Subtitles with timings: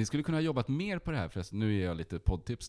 [0.00, 1.58] Ni skulle kunna ha jobbat mer på det här förresten.
[1.58, 2.68] Nu ger jag lite poddtips.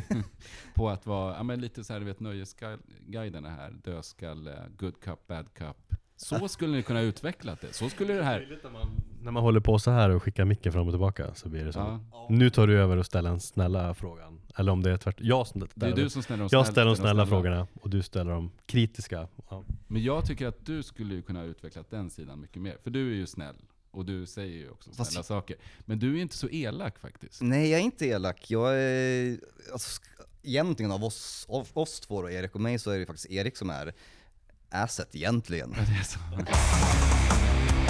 [0.74, 3.70] på att vara, ja men lite så här, du vet nöjesguiderna här.
[3.84, 5.76] Dödskalle, good cup, bad cup.
[6.16, 7.72] Så skulle ni kunna ha utvecklat det.
[7.74, 8.58] Så skulle det här...
[9.22, 11.72] När man håller på så här och skickar micken fram och tillbaka så blir det
[11.72, 12.00] så.
[12.12, 14.40] Ja, Nu tar du över och ställer den snälla frågan.
[14.56, 15.26] Eller om det är tvärtom.
[15.26, 17.90] Jag, ställer- det är du som ställer de jag snälla- ställer de snälla frågorna och
[17.90, 19.28] du ställer de kritiska.
[19.50, 19.64] Ja.
[19.88, 22.76] Men jag tycker att du skulle ju kunna ha utvecklat den sidan mycket mer.
[22.82, 23.56] För du är ju snäll.
[23.92, 25.56] Och du säger ju också Fast- snälla saker.
[25.80, 27.40] Men du är inte så elak faktiskt.
[27.42, 28.50] Nej, jag är inte elak.
[28.50, 29.40] Jag är,
[29.72, 30.00] alltså,
[30.42, 33.56] egentligen av oss, av oss två då, Erik och mig, så är det faktiskt Erik
[33.56, 33.94] som är
[34.70, 35.74] asset egentligen.
[35.76, 36.18] Ja, det är så.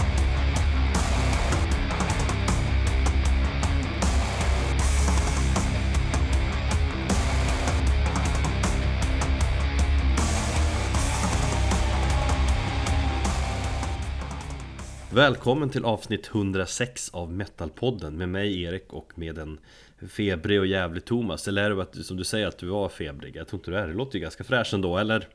[15.15, 19.61] Välkommen till avsnitt 106 av Metalpodden med mig Erik och med en
[20.09, 21.48] febrig och jävlig Thomas.
[21.48, 23.37] Eller är det att, som du säger att du var febrig?
[23.37, 25.29] Jag tror inte du är det, låter ju ganska fräsch ändå, eller?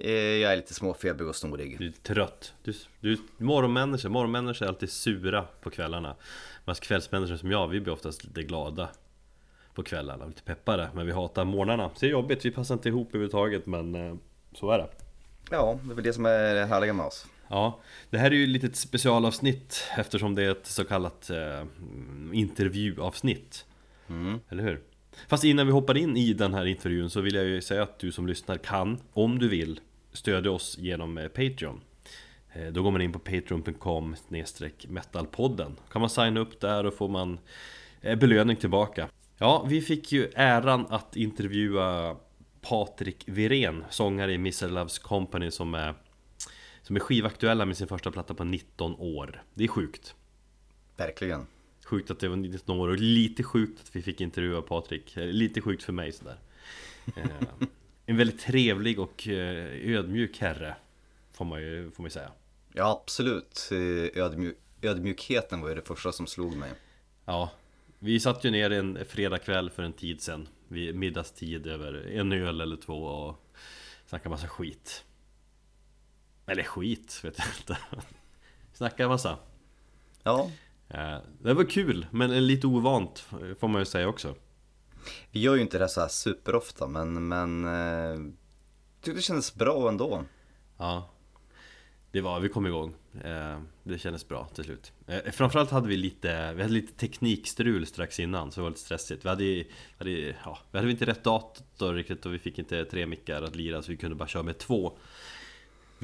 [0.00, 1.78] Eh, Jag är lite småfebrig och snorig.
[1.78, 2.54] Du är trött.
[2.62, 6.16] Du, du är morgonmänniska, morgonmänniskor är alltid sura på kvällarna.
[6.64, 8.88] Medan kvällsmänniskor som jag, vi blir oftast lite glada
[9.74, 10.88] På kvällarna, lite peppade.
[10.94, 11.88] Men vi hatar morgnarna.
[11.88, 14.14] Så det är jobbigt, vi passar inte ihop överhuvudtaget men eh,
[14.52, 14.88] så är det.
[15.50, 17.26] Ja, det är väl det som är det härliga med oss.
[17.54, 21.64] Ja, det här är ju lite ett specialavsnitt eftersom det är ett så kallat eh,
[22.32, 23.66] intervjuavsnitt
[24.08, 24.40] Mm.
[24.48, 24.80] Eller hur?
[25.28, 27.98] Fast innan vi hoppar in i den här intervjun så vill jag ju säga att
[27.98, 29.80] du som lyssnar kan, om du vill,
[30.12, 31.80] stödja oss genom eh, Patreon
[32.52, 34.16] Eh, Då går man in på patreon.com
[34.88, 37.38] metalpodden Kan man signa upp där och får man
[38.00, 39.08] eh, belöning tillbaka
[39.38, 42.16] Ja, vi fick ju äran att intervjua
[42.60, 44.68] Patrik Virén, sångare i Mr.
[44.68, 45.94] Loves Company som är
[46.84, 49.42] som är skivaktuella med sin första platta på 19 år.
[49.54, 50.14] Det är sjukt.
[50.96, 51.46] Verkligen.
[51.84, 55.16] Sjukt att det var 19 år och lite sjukt att vi fick intervjua Patrik.
[55.16, 56.36] Eh, Lite sjukt för mig sådär.
[57.16, 57.24] Eh,
[58.06, 60.76] En väldigt trevlig och eh, ödmjuk herre
[61.32, 62.30] Får man ju får man ju säga.
[62.72, 63.68] Ja, absolut.
[63.72, 66.70] Eh, Ödmju- ödmjukheten var ju det första som slog mig.
[67.24, 67.50] Ja.
[67.98, 70.48] Vi satt ju ner en fredagkväll för en tid sedan.
[70.68, 73.44] Vid middagstid över en öl eller två och
[74.06, 75.04] snackade massa skit
[76.46, 77.78] Eller skit, vet jag inte.
[78.72, 79.38] Snackade massa.
[80.22, 80.50] Ja,
[80.88, 83.18] Eh, Det var kul, men lite ovant
[83.58, 84.34] får man ju säga också.
[85.30, 88.32] Vi gör ju inte det så här superofta, men, men eh,
[89.00, 90.24] tyckte det kändes bra ändå.
[90.78, 91.10] Ja.
[92.12, 92.94] Det var, vi kom igång.
[93.24, 94.92] Eh, Det kändes bra till slut.
[95.32, 99.24] Framförallt hade vi lite, vi hade lite teknikstrul strax innan så det var lite stressigt.
[99.24, 99.68] Vi hade, vi
[99.98, 100.10] hade,
[100.44, 103.82] ja, vi hade inte rätt dator riktigt och vi fick inte tre mickar att lira
[103.82, 104.98] så vi kunde bara köra med två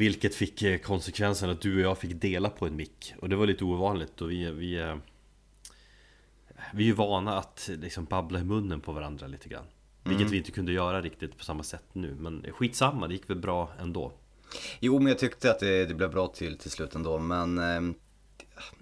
[0.01, 3.15] Vilket fick eh, konsekvensen att du och jag fick dela på en mick.
[3.19, 4.97] Och det var lite ovanligt och vi, vi eh,
[6.75, 9.65] Vi är ju vana att liksom babbla i munnen på varandra lite grann.
[10.05, 12.15] Vilket vi inte kunde göra riktigt på samma sätt nu.
[12.19, 14.13] Men skitsamma, det gick väl bra ändå.
[14.81, 17.97] Jo, men jag tyckte att det, det blev bra till, till slut ändå, men eh,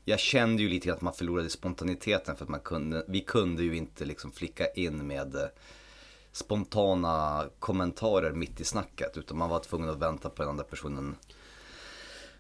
[0.04, 3.76] jag kände ju lite att man förlorade spontaniteten för att man kunde, vi kunde ju
[3.76, 5.42] inte liksom flicka in med eh,
[6.33, 11.16] spontana kommentarer mitt i snacket, utan man var tvungen att vänta på den andra personen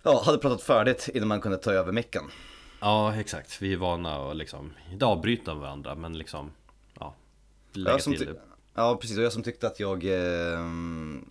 [0.02, 2.22] Ja, hade pratat färdigt innan man kunde ta över micken.
[2.80, 3.62] Ja, exakt.
[3.62, 6.50] Vi är vana att liksom, inte avbryta varandra, men liksom,
[7.00, 7.14] ja,
[7.72, 8.40] lägga till det.
[8.74, 9.18] Ja, precis.
[9.18, 10.60] Och jag som tyckte att jag, eh,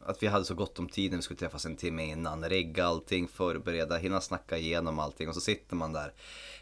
[0.06, 2.85] att vi hade så gott om tid när vi skulle träffas en timme innan, rigga
[2.85, 6.13] allting, förbereda, hinna snacka igenom allting och så sitter man där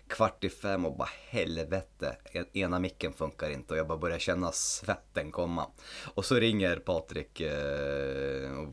[0.07, 4.19] kvart i fem och bara helvete, en- ena micken funkar inte och jag bara börjar
[4.19, 5.67] känna svetten komma.
[6.13, 8.67] Och så ringer Patrik eh,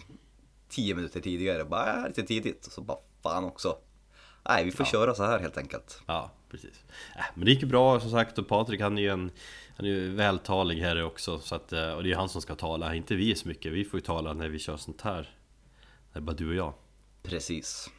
[0.68, 3.76] tio minuter tidigare, bara äh, lite tidigt, och så bara fan också.
[4.48, 6.02] Nej, vi får köra så här helt enkelt.
[6.06, 6.84] Ja, precis.
[7.16, 9.30] Äh, men det gick ju bra som sagt och Patrik han är ju en
[9.76, 12.54] han är ju vältalig här också så att, eh, och det är han som ska
[12.54, 13.72] tala, inte vi så mycket.
[13.72, 15.36] Vi får ju tala när vi kör sånt här.
[16.12, 16.72] Det är bara du och jag.
[17.22, 17.90] Precis.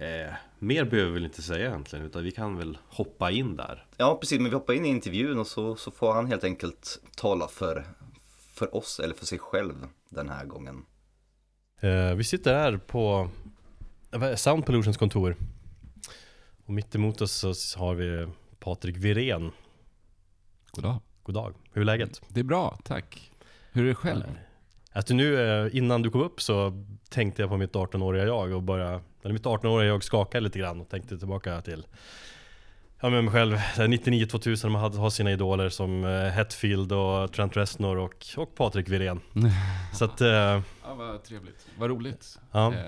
[0.00, 3.86] Eh, mer behöver vi väl inte säga egentligen utan vi kan väl hoppa in där.
[3.96, 4.40] Ja, precis.
[4.40, 7.86] Men vi hoppar in i intervjun och så, så får han helt enkelt tala för,
[8.52, 9.74] för oss eller för sig själv
[10.08, 10.84] den här gången.
[11.80, 13.30] Eh, vi sitter här på
[14.12, 14.34] eh?
[14.34, 15.36] Sound Pollutions kontor.
[16.64, 18.28] Och mitt emot oss så har vi
[18.58, 19.50] Patrik Virén.
[20.70, 21.00] Goddag.
[21.22, 21.54] God dag.
[21.72, 22.22] Hur är läget?
[22.28, 23.32] Det är bra, tack.
[23.72, 24.22] Hur är det själv?
[24.92, 28.62] Att nu, eh, innan du kom upp så tänkte jag på mitt 18-åriga jag och
[28.62, 31.86] bara, eller mitt 18-åriga jag skakade lite grann och tänkte tillbaka till
[33.00, 37.56] Ja men mig själv, 99-2000 man hade, har sina idoler som eh, Hetfield och Trent
[37.56, 39.20] Reznor och, och Patrik Wirén
[39.94, 40.62] Så att, eh, Ja,
[40.96, 41.66] vad trevligt.
[41.78, 42.38] Vad roligt.
[42.52, 42.80] ja, Eh,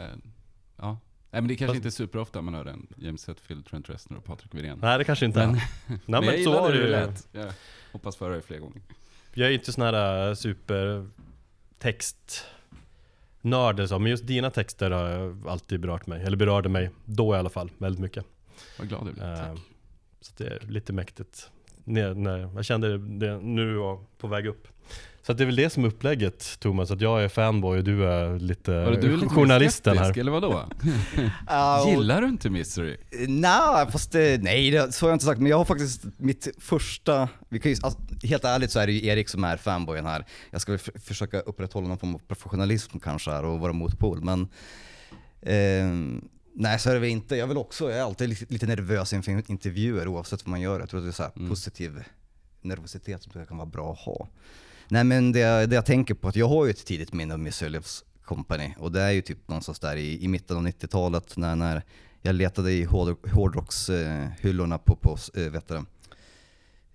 [0.76, 0.98] ja.
[1.32, 2.86] Nej men det är kanske Fast- inte är superofta man hör den.
[2.96, 4.78] James Hetfield, Trent Reznor och Patrik Wirén.
[4.82, 5.46] Nej det kanske inte är.
[5.46, 5.56] Men-
[5.86, 6.86] Nej Men jag men så gillade var det ju.
[6.90, 7.28] lät.
[7.32, 7.52] Jag
[7.92, 8.82] hoppas föra det fler gånger.
[9.34, 11.06] Jag är inte sån här äh, super
[11.80, 12.46] text
[13.40, 17.34] nörd eller så, men just dina texter har alltid berört mig, eller berörde mig då
[17.34, 18.24] i alla fall, väldigt mycket.
[18.78, 19.24] Vad glad jag blir.
[19.24, 19.58] Eh, Tack.
[20.20, 21.50] Så det är lite mäktigt.
[21.84, 24.68] När, när jag kände det nu och på väg upp.
[25.22, 27.84] Så att det är väl det som är upplägget Thomas, att jag är fanboy och
[27.84, 30.18] du är lite, Var det du är lite journalisten här.
[30.18, 30.48] eller vadå?
[30.48, 32.96] Och- Gillar du inte Misery?
[33.28, 35.40] Nej, fast det, nej, det, så har jag inte sagt.
[35.40, 38.92] Men jag har faktiskt mitt första, vi kan ju, alltså, helt ärligt så är det
[38.92, 40.24] ju Erik som är fanboyen här.
[40.50, 44.24] Jag ska väl försöka upprätthålla någon form av professionalism kanske här och vara motpol.
[44.24, 44.40] Men
[45.42, 46.20] eh,
[46.54, 47.36] nej, så är det väl inte.
[47.36, 50.80] Jag vill också, jag är alltid lite, lite nervös inför intervjuer oavsett vad man gör.
[50.80, 51.48] Jag tror att det är så här Mm.
[51.48, 52.02] positiv
[52.62, 54.28] nervositet som kan vara bra att ha.
[54.90, 57.40] Nej men det, det jag tänker på, att jag har ju ett tidigt minne av
[57.40, 57.82] Miss Sullivan
[58.24, 61.82] Company och det är ju typ någonstans där i, i mitten av 90-talet när, när
[62.22, 65.84] jag letade i hård- hårdrockshyllorna på, på eh, vet du, det,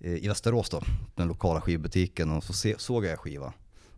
[0.08, 0.82] eh, i Västerås då,
[1.14, 3.52] den lokala skivbutiken och så se, såg jag skiva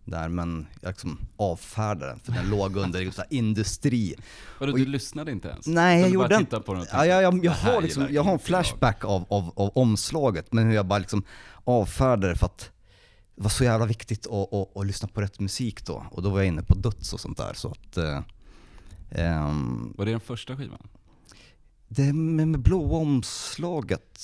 [0.05, 4.15] där men jag liksom avfärdade den för den låg under så här industri.
[4.61, 5.67] Vadå, du lyssnade inte ens?
[5.67, 6.61] Nej, jag gjorde inte.
[6.61, 9.05] på den Ja, tänkte, jag, jag, "Det jag, har liksom, jag har en jag." flashback
[9.05, 11.23] av, av, av omslaget, men hur jag bara liksom
[11.65, 12.71] avfärdade det för att
[13.39, 16.07] det var så jävla viktigt att, att, att lyssna på rätt musik då.
[16.11, 17.53] Och då var jag inne på döds och sånt där.
[17.55, 17.97] Så att,
[19.11, 20.89] ehm, Var det den första skivan?
[21.89, 24.21] det med, med blåa omslaget,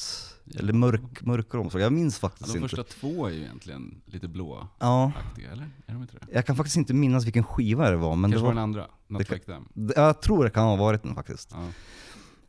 [0.59, 2.69] eller mörk, mörkare omslag, jag minns Ja, faktiskt de inte.
[2.77, 5.13] första två är ju egentligen lite blåaktiga, Ja,
[5.53, 5.71] eller?
[5.87, 6.27] Är de inte det?
[6.33, 8.63] jag kan faktiskt inte minnas vilken skiva det var, men det Kanske var var, den
[8.63, 8.87] andra?
[9.09, 9.69] Not det like them?
[9.75, 11.49] det- jag tror det kan ha varit den faktiskt.
[11.53, 11.67] Ja.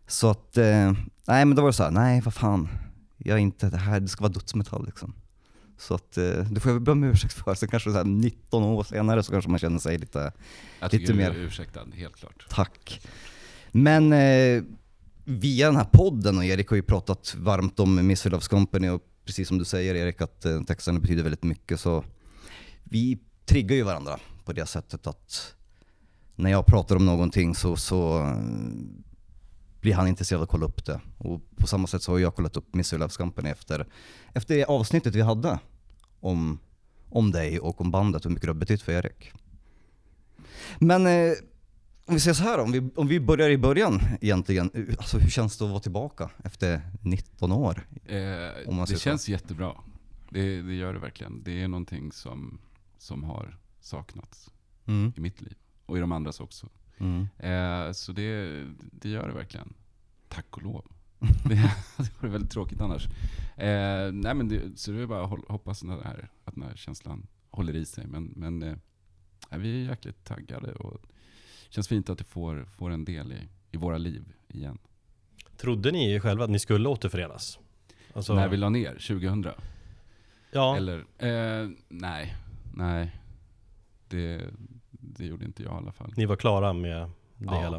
[0.07, 0.91] Så att, eh,
[1.27, 2.67] nej men då var det så här, nej vad fan,
[3.17, 5.13] jag är inte, det här det ska vara dödsmetall liksom.
[5.77, 8.63] Så att, eh, det får jag be om ursäkt för, så kanske så här 19
[8.63, 10.31] år senare så kanske man känner sig lite,
[10.79, 12.45] Jag Lite mer- ursäktad, helt klart.
[12.49, 13.01] tack.
[13.71, 14.63] Men eh,
[15.25, 19.01] via den här podden, och Erik har ju pratat varmt om Miss Loves Company och
[19.25, 22.03] precis som du säger Erik att eh, texterna betyder väldigt mycket så
[22.83, 25.53] vi triggar ju varandra på det sättet att
[26.35, 28.19] när jag pratar om någonting så, så
[29.85, 31.01] blir han intresserad av att kolla upp det.
[31.17, 33.85] Och på samma sätt så har jag kollat upp Miss Loves Company efter,
[34.33, 35.59] efter det avsnittet vi hade
[36.19, 36.59] om,
[37.09, 39.31] om dig och om bandet och hur mycket det har betytt för Erik.
[40.79, 41.33] Men eh,
[42.05, 44.71] om vi säger så här om vi, om vi börjar i början egentligen.
[44.73, 47.87] eh, Alltså hur känns det att vara tillbaka efter 19 år?
[48.05, 48.97] Eh, det säger så.
[48.97, 49.73] känns jättebra.
[50.29, 51.43] Det, det gör det verkligen.
[51.43, 52.59] Det är någonting som,
[52.97, 54.49] som har saknats
[54.87, 55.13] Mm.
[55.17, 55.55] i mitt liv.
[55.85, 56.67] Och i de andras också.
[56.97, 57.27] Mm.
[57.37, 59.73] Eh, så det, det gör det verkligen.
[60.27, 60.85] Tack och lov.
[61.45, 63.05] Det hade varit väldigt tråkigt annars.
[63.57, 66.75] Eh, nej men det, så det är bara att hoppas den här, att den här
[66.75, 68.07] känslan håller i sig.
[68.07, 68.75] Men, men eh,
[69.57, 71.01] vi är jäkligt taggade och
[71.67, 74.77] det känns fint att det får, får en del i, i våra liv igen.
[75.57, 77.59] Trodde ni själva att ni skulle återförenas?
[78.13, 79.47] Alltså, När vi la ner, 2000?
[80.51, 81.05] ja, Eller?
[81.17, 82.35] Eh, nej,
[82.73, 83.15] nej.
[84.07, 84.49] Det,
[85.17, 86.13] det gjorde inte jag i alla fall.
[86.17, 86.97] ni var klara med
[87.37, 87.61] det Ja.
[87.61, 87.77] hela.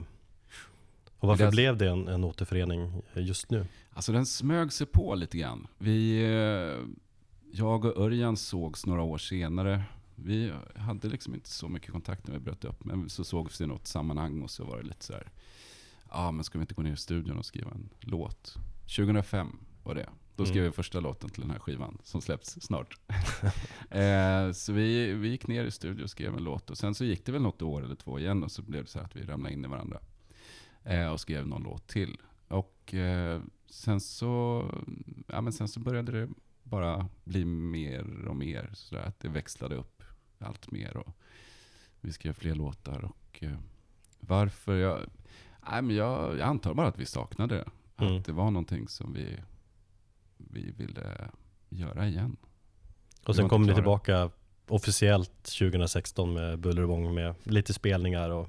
[1.18, 3.66] Och varför Det- blev det en, en återförening just nu?
[3.92, 5.66] Alltså den smög sig på lite grann.
[5.78, 6.86] Vi, eh,
[7.52, 9.82] jag och Örjan sågs några år senare.
[10.14, 12.84] Vi hade liksom inte så mycket kontakt när vi bröt upp.
[12.84, 15.28] Men så sågs vi i något sammanhang och så var det lite så här.
[16.10, 18.54] Ja, men ska vi inte gå ner i studion och skriva en låt?
[18.96, 20.08] 2005 var det.
[20.36, 20.70] Då skrev Mm.
[20.70, 22.98] vi första låten till den här skivan som släpps snart.
[23.90, 26.70] eh, så vi, vi gick ner i studion och skrev en låt.
[26.70, 28.90] Och sen så gick det väl något år eller två igen och så blev det
[28.90, 30.00] så här att vi ramlade in i varandra.
[30.84, 32.16] Eh, och skrev någon låt till.
[32.48, 34.64] Och eh, sen så,
[35.26, 36.28] ja men sen så började det
[36.62, 40.02] bara bli mer och mer sådär att det växlade upp
[40.38, 41.16] allt mer och
[42.00, 43.58] vi skrev fler låtar och eh,
[44.20, 45.00] varför jag,
[45.70, 47.68] nej men jag, jag antar bara att vi saknade det.
[48.04, 48.16] Mm.
[48.16, 49.36] Att det var någonting som vi,
[50.36, 51.30] vi ville
[51.68, 52.36] göra igen.
[53.26, 54.30] Och sen kom ni tillbaka
[54.68, 58.48] officiellt 2016 med buller och bång med lite spelningar och,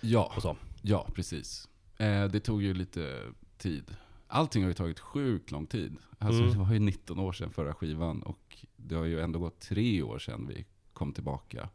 [0.00, 0.56] Ja, och så.
[0.82, 1.68] ja precis.
[1.96, 3.20] Eh, det tog ju lite
[3.58, 3.96] tid.
[4.28, 5.96] Allting har ju tagit sjukt lång tid.
[6.18, 6.52] Alltså, Mm.
[6.52, 10.02] Det var ju 19 år sedan förra skivan och det har ju ändå gått tre
[10.02, 11.68] år sedan vi kom tillbaka.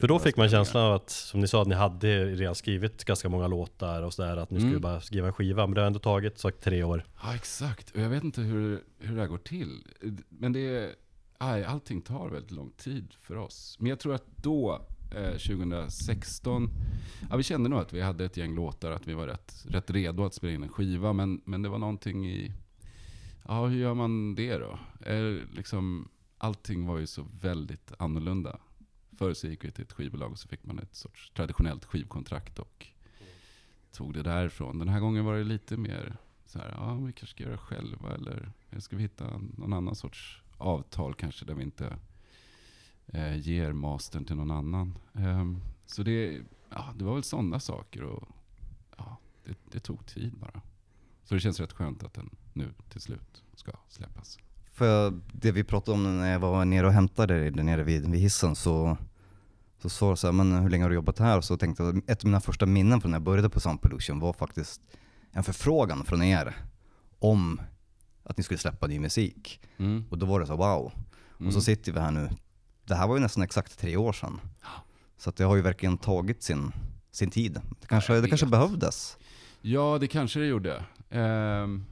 [0.00, 3.04] För då fick man känslan av att, som ni sa, att ni hade redan skrivit
[3.04, 4.82] ganska många låtar och sådär, att ni skulle Mm.
[4.82, 5.66] bara skriva en skiva.
[5.66, 7.04] Men det har ändå tagit sagt tre år.
[7.22, 7.90] Ja, exakt.
[7.90, 9.82] Och jag vet inte hur, hur det här går till.
[10.28, 10.94] Men det är,
[11.38, 13.76] aj, allting tar väldigt lång tid för oss.
[13.80, 14.80] Men jag tror att då,
[15.16, 16.70] eh, 2016,
[17.30, 19.90] ja, vi kände nog att vi hade ett gäng låtar, att vi var rätt, rätt
[19.90, 21.12] redo att spela in en skiva.
[21.12, 22.52] Men, men det var någonting i,
[23.48, 24.78] ja hur gör man det då?
[25.06, 26.08] Eh, liksom,
[26.38, 28.58] allting var ju så väldigt annorlunda.
[29.18, 32.58] Förr så gick vi till ett skivbolag och så fick man ett sorts traditionellt skivkontrakt
[32.58, 32.86] och
[33.92, 34.78] tog det därifrån.
[34.78, 37.58] Den här gången var det lite mer så här, ja vi kanske ska göra det
[37.58, 41.96] själva eller ska vi hitta någon annan sorts avtal kanske där vi inte
[43.06, 44.98] eh, ger mastern till någon annan.
[45.12, 48.28] Um, så det, ja, det var väl sådana saker och
[48.96, 50.62] ja, det, det tog tid bara.
[51.24, 54.38] Så det känns rätt skönt att den nu till slut ska släppas.
[54.78, 58.10] För det vi pratade om när jag var nere och hämtade dig där nere vid,
[58.10, 58.96] vid hissen så
[59.82, 61.38] så sa jag så här, men hur länge har du jobbat här?
[61.38, 63.82] Och så tänkte jag, ett av mina första minnen från när jag började på Sound
[63.82, 64.80] Pollution var faktiskt
[65.32, 66.56] en förfrågan från er
[67.18, 67.60] om
[68.22, 69.60] att ni skulle släppa ny musik.
[69.78, 70.04] Mm.
[70.10, 70.92] Och då var det så wow.
[71.38, 71.46] Mm.
[71.46, 72.28] Och så sitter vi här nu.
[72.84, 74.40] Det här var ju nästan exakt tre år sedan.
[75.18, 76.72] Så att det har ju verkligen tagit sin,
[77.10, 77.60] sin tid.
[77.80, 79.16] Det kanske, det kanske behövdes.
[79.60, 80.84] Ja, det kanske det gjorde.
[81.10, 81.84] Ehm,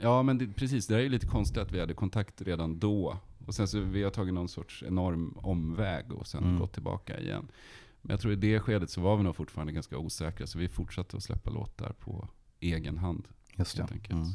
[0.00, 0.86] ja, men det, precis.
[0.86, 3.18] Det är ju lite konstigt att vi hade kontakt redan då.
[3.46, 6.58] Och sen så vi har tagit någon sorts enorm omväg och sen Mm.
[6.58, 7.48] gått tillbaka igen.
[8.02, 10.46] Men jag tror i det skedet så var vi nog fortfarande ganska osäkra.
[10.46, 12.28] Så vi fortsatte att släppa låtar på
[12.60, 13.28] egen hand.
[13.56, 14.10] Just det.
[14.10, 14.26] Mm.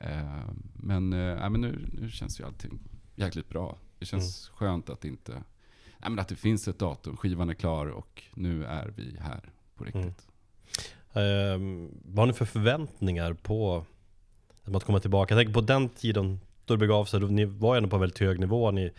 [0.00, 2.78] Ehm, men eh, men nu, nu känns ju allting
[3.14, 3.78] jäkligt bra.
[3.98, 4.56] Det känns Mm.
[4.56, 5.42] skönt att inte...
[6.02, 9.50] Ja, men att det finns ett datum, skivan är klar och nu är vi här
[9.74, 10.28] på riktigt.
[11.12, 11.54] Mm.
[11.54, 13.84] Ehm, vad har ni för förväntningar på
[14.64, 15.34] att komma tillbaka?
[15.34, 17.98] Jag tänker på den tiden då det begav sig, då ni var ju ändå på
[17.98, 18.70] väldigt hög nivå.
[18.70, 18.90] Ni,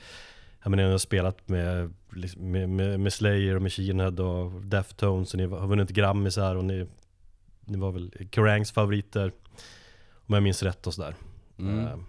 [0.64, 4.62] jag menar, ni har spelat med, liksom, med, med, med Slayer och Machine Head och
[4.62, 6.88] Deftones och ni har vunnit Grammisar och ni,
[7.66, 9.32] ni var väl Kerrangs favoriter
[10.28, 11.16] om jag minns rätt och sådär.
[11.60, 11.80] Mm.
[11.80, 12.06] Ehm,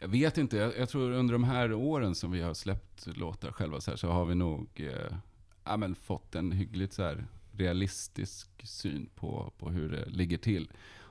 [0.00, 3.52] Jag vet inte, jag, jag tror under de här åren som vi har släppt låtar
[3.52, 5.16] själva så, här, så har vi nog eh,
[5.64, 10.68] ja, men fått en hyggligt så här, realistisk syn på, på hur det ligger till.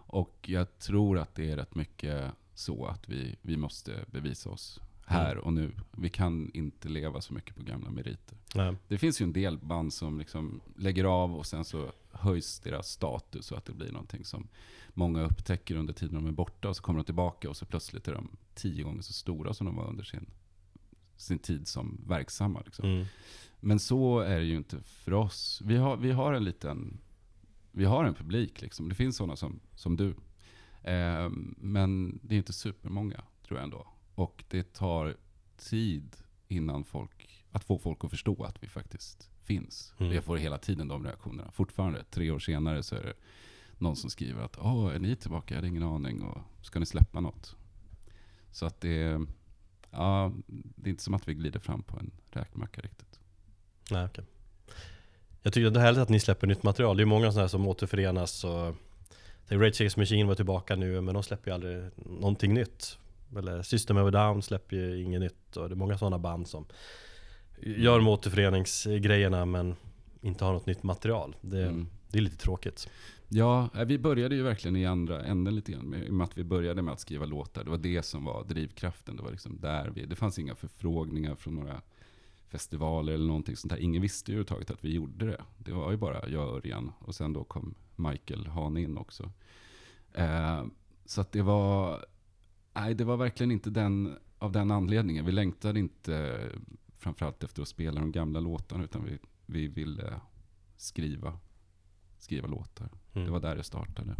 [0.07, 4.79] Och jag tror att det är rätt mycket så att vi, vi måste bevisa oss
[5.05, 5.71] här och nu.
[5.91, 8.37] Vi kan inte leva så mycket på gamla meriter.
[8.55, 8.75] nej.
[8.87, 12.87] Det finns ju en del band som liksom lägger av och sen så höjs deras
[12.87, 14.47] status så att det blir någonting som
[14.93, 18.07] många upptäcker under tiden de är borta och så kommer de tillbaka och så plötsligt
[18.07, 20.25] är de tio gånger så stora som de var under sin,
[21.15, 22.61] sin tid som verksamma.
[22.65, 22.85] Liksom.
[22.89, 23.05] Mm.
[23.59, 25.61] Men så är det ju inte för oss.
[25.65, 26.97] Vi har, vi har en liten,
[27.77, 28.89] vi har en publik liksom.
[28.89, 30.09] Det finns sådana som, som du.
[30.83, 33.87] Eh, men det är inte supermånga tror jag ändå.
[34.15, 35.15] Och det tar
[35.57, 36.15] tid
[36.47, 39.93] innan folk, att få folk att förstå att vi faktiskt finns.
[39.97, 40.13] Mm.
[40.13, 41.51] Jag får hela tiden de reaktionerna.
[41.51, 43.13] Fortfarande, tre år senare så är det
[43.77, 45.53] någon som skriver att Åh, är ni tillbaka?
[45.53, 46.21] Jag hade ingen aning.
[46.21, 47.55] Och ska ni släppa något?
[48.51, 49.21] Så att det,
[49.91, 53.19] ja, det är inte som att vi glider fram på en räkmacka riktigt.
[53.91, 54.25] Nej, okej.
[55.47, 56.97] Jag tycker det är härligt att ni släpper nytt material.
[56.97, 58.75] Det är många sådana här som återförenas och
[59.49, 62.97] Rage Against Machine var tillbaka nu men de släpper ju aldrig någonting nytt.
[63.37, 66.47] Eller System of a Down släpper ju inget nytt och det är många sådana band
[66.47, 66.65] som
[67.61, 69.75] gör de återföreningsgrejerna men
[70.21, 71.35] inte har något nytt material.
[71.41, 71.87] Det, Mm.
[72.11, 72.89] det är lite tråkigt.
[73.29, 75.85] Ja, eh, vi började ju verkligen i andra änden lite grann.
[75.85, 77.63] med- med att vi började med att skriva låtar.
[77.63, 79.15] Det var det som var drivkraften.
[79.17, 80.05] Det var liksom där vi...
[80.05, 81.81] Det fanns inga förfrågningar från några
[82.47, 83.79] festivaler eller någonting sånt där.
[83.79, 85.41] Ingen visste ju överhuvudtaget att vi gjorde det.
[85.57, 86.91] Det var ju bara jag och Örjan.
[86.99, 89.31] Och sen då kom Michael Hahn in också.
[90.13, 90.65] Eh,
[91.05, 92.05] så att det var...
[92.73, 95.25] Nej, det var verkligen inte den, av den anledningen.
[95.25, 96.39] Vi längtade inte
[96.97, 98.83] framförallt efter att spela de gamla låtarna.
[98.83, 100.13] Utan vi, vi ville
[100.77, 101.39] skriva,
[102.17, 102.89] skriva låtar.
[103.13, 103.25] Mm.
[103.25, 104.15] Det var där det startade.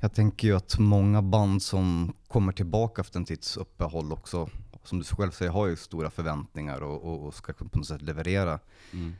[0.00, 4.48] Jag tänker ju att många band som kommer tillbaka efter en tids uppehåll också,
[4.84, 8.02] som du själv säger, har ju stora förväntningar och, och, och ska på något sätt
[8.02, 8.58] leverera.
[8.92, 9.14] Mm.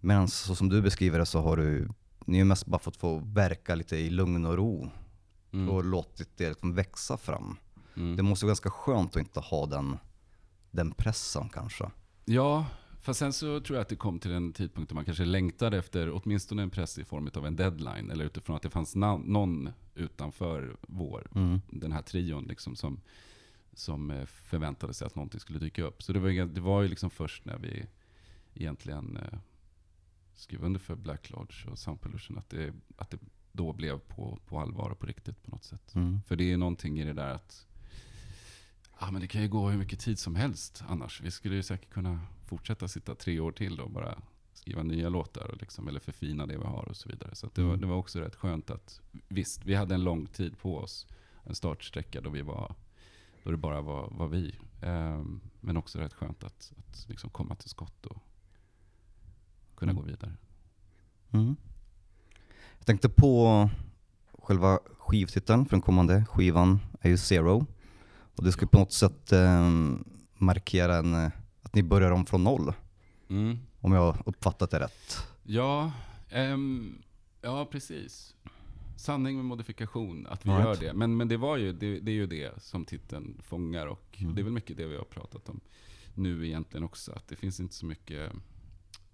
[0.00, 1.88] Medan så som du beskriver det så har du,
[2.26, 4.90] ni har mest bara fått få verka lite i lugn och ro
[5.54, 5.68] Mm.
[5.68, 7.56] och låtit det liksom växa fram.
[7.96, 8.16] Mm.
[8.16, 9.98] Det måste vara ganska skönt att inte ha den,
[10.70, 11.90] den pressen kanske.
[12.24, 12.66] Ja,
[13.00, 15.78] fast sen så tror jag att det kom till en tidpunkt där man kanske längtade
[15.78, 18.10] efter åtminstone en press i form av en deadline.
[18.10, 21.60] Eller utifrån att det fanns någon utanför vår, Mm.
[21.70, 23.00] den här trion liksom som,
[23.74, 26.02] som eh, förväntade sig att någonting skulle dyka upp.
[26.02, 27.86] Så det var, ju- det var ju liksom först när vi
[28.54, 29.38] egentligen eh,
[30.34, 33.18] skrev under för Black Lodge och Sound Pollution att det, att det
[33.52, 35.94] då blev på, på allvar och på riktigt på något sätt.
[35.94, 36.20] Mm.
[36.26, 37.66] För det är någonting i det där att
[39.00, 41.20] ja, men det kan ju gå hur mycket tid som helst annars.
[41.20, 44.18] Vi skulle ju säkert kunna fortsätta sitta tre år till och bara
[44.54, 47.34] skriva nya låtar och liksom, eller förfina det vi har och så vidare.
[47.34, 47.80] Så det, var, Mm.
[47.80, 51.06] det var också rätt skönt att visst, vi hade en lång tid på oss.
[51.44, 52.74] En startsträcka då, vi var,
[53.42, 54.58] då det bara var, var vi.
[54.82, 58.18] Ehm, men också rätt skönt att, att liksom komma till skott och
[59.76, 60.02] kunna Mm.
[60.04, 60.32] gå vidare.
[61.30, 61.56] Mm.
[62.78, 63.70] Jag tänkte på
[64.42, 67.66] själva skivtiteln för den kommande skivan är ju Zero.
[68.36, 69.70] Och det ska på något sätt eh,
[70.34, 71.30] markera en, eh,
[71.62, 72.72] att ni börjar om från noll.
[73.80, 75.26] Om jag har uppfattat det rätt.
[75.42, 75.92] Ja,
[76.30, 77.02] ehm,
[77.42, 78.34] ja precis.
[79.02, 80.80] Sanning med modifikation att vi All gör right.
[80.80, 80.92] det.
[80.94, 84.34] Men, men det, var ju, det, det är ju det som titeln fångar och Mm.
[84.34, 85.60] det är väl mycket det vi har pratat om
[86.14, 87.12] nu egentligen också.
[87.12, 88.32] Att det finns inte så mycket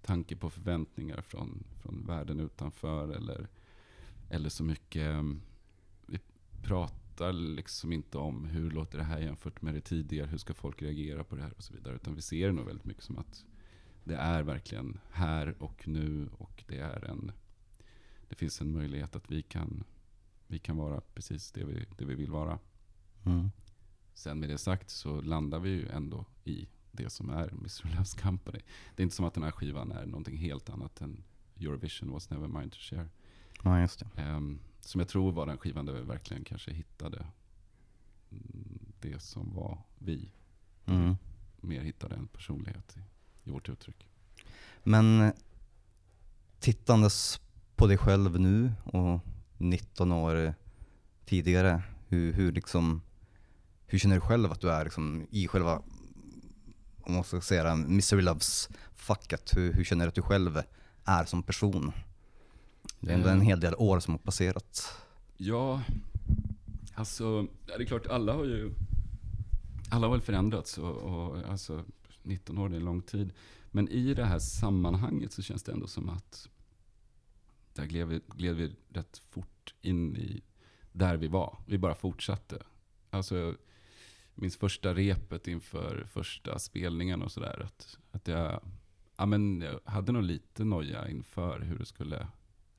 [0.01, 3.47] tanke på förväntningar från, från världen utanför eller,
[4.29, 5.41] eller så mycket um,
[6.05, 6.19] vi
[6.63, 10.81] pratar liksom inte om hur låter det här jämfört med det tidigare, hur ska folk
[10.81, 11.95] reagera på det här och så vidare.
[11.95, 13.45] Utan vi ser det nog väldigt mycket som att
[14.03, 17.31] det är verkligen här och nu och det är en
[18.29, 19.83] det finns en möjlighet att vi kan,
[20.47, 22.59] vi kan vara precis det vi, det vi vill vara.
[23.25, 23.49] Mm.
[24.13, 27.95] Sen med det sagt så landar vi ju ändå i det som är Mr.
[27.95, 28.59] Loves Company.
[28.95, 31.23] Det är inte som att den här skivan är någonting helt annat än
[31.59, 33.07] Eurovision was never mine to share.
[33.63, 34.21] Ja, just det.
[34.21, 37.25] Ehm, som jag tror var den skivan där vi verkligen kanske hittade
[38.31, 40.31] mm, det som var vi.
[40.85, 41.15] Mm.
[41.61, 42.99] Mer hittade en personlighet i,
[43.49, 44.07] i vårt uttryck.
[44.83, 45.33] Men eh,
[46.59, 47.41] tittandes
[47.79, 49.19] på dig själv nu och
[49.57, 50.53] 19 år
[51.25, 53.01] tidigare, hur, hur, liksom,
[53.85, 55.81] hur känner du själv att du är liksom, i själva,
[57.01, 59.57] om man ska säga det, Misery Loves fucket?
[59.57, 60.61] Hur, hur känner du att du själv
[61.05, 61.91] är som person?
[62.99, 63.43] Det är ändå en Eh.
[63.43, 64.93] hel del år som har passerat.
[65.37, 65.81] Ja,
[66.93, 68.71] alltså det är klart alla har ju
[69.89, 71.83] alla har väl förändrats och, och alltså
[72.23, 73.33] 19 år det är en lång tid.
[73.71, 76.49] Men i det här sammanhanget så känns det ändå som att
[77.79, 80.41] där gled vi, gled vi rätt fort in i
[80.91, 81.57] där vi var.
[81.65, 82.63] Vi bara fortsatte.
[83.09, 83.55] Alltså, jag
[84.35, 87.61] minns första repet inför första spelningen och sådär.
[87.65, 88.61] Att, att jag,
[89.17, 92.27] ja, men jag hade nog lite noja inför hur det skulle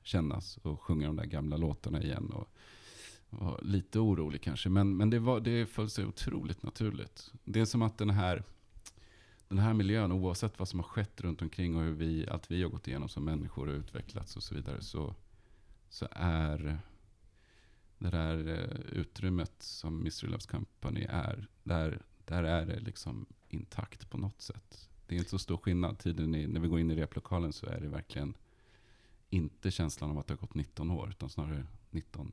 [0.03, 2.31] kännas och sjunga de där gamla låtarna igen.
[2.31, 2.49] Och,
[3.31, 7.33] och lite orolig kanske, men, men det, var, det föll sig otroligt naturligt.
[7.45, 8.45] Det är som att den här,
[9.51, 12.63] den här miljön, oavsett vad som har skett runt omkring och hur vi, allt vi
[12.63, 15.15] har gått igenom som människor och utvecklats och så vidare, så,
[15.89, 16.79] så är
[17.99, 24.11] det där eh, utrymmet som Mystery Loves Company är, där, där är det liksom intakt
[24.11, 24.89] på något sätt.
[25.07, 25.99] Det är inte så stor skillnad.
[25.99, 28.35] Tiden i, när vi går in i replokalen så är det verkligen
[29.31, 32.33] inte känslan av att det har gått 19 år, utan snarare 19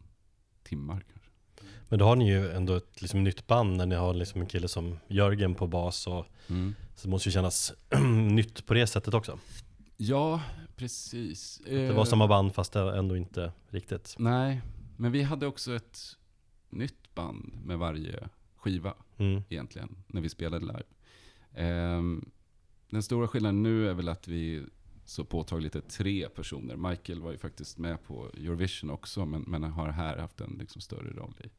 [0.64, 1.27] timmar kanske.
[1.90, 4.48] Men då har ni ju ändå ett liksom, nytt band när ni har liksom en
[4.48, 6.76] kille som Jörgen på bas och Mm.
[6.96, 7.74] så det måste ju kännas
[8.32, 9.40] nytt på det sättet också.
[9.98, 10.42] Ja,
[10.76, 11.62] precis.
[11.66, 14.16] Det var Eh, samma band fast det ändå inte riktigt.
[14.20, 14.62] Nej,
[14.98, 16.00] men vi hade också ett
[16.70, 19.44] nytt band med varje skiva Mm.
[19.50, 20.84] egentligen, när vi spelade live.
[21.54, 22.30] Ehm,
[22.90, 24.64] den stora skillnaden nu är väl att vi
[25.08, 26.76] så påtagligt är tre personer.
[26.76, 30.82] Michael var ju faktiskt med på Eurovision också, men, men har här haft en liksom
[30.82, 31.50] större roll i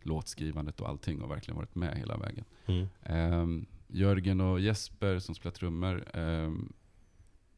[0.00, 2.44] låtskrivandet och allting och verkligen varit med hela vägen.
[2.66, 2.86] Mm.
[3.02, 6.72] Ehm, Jörgen och Jesper som spelar trummor ehm,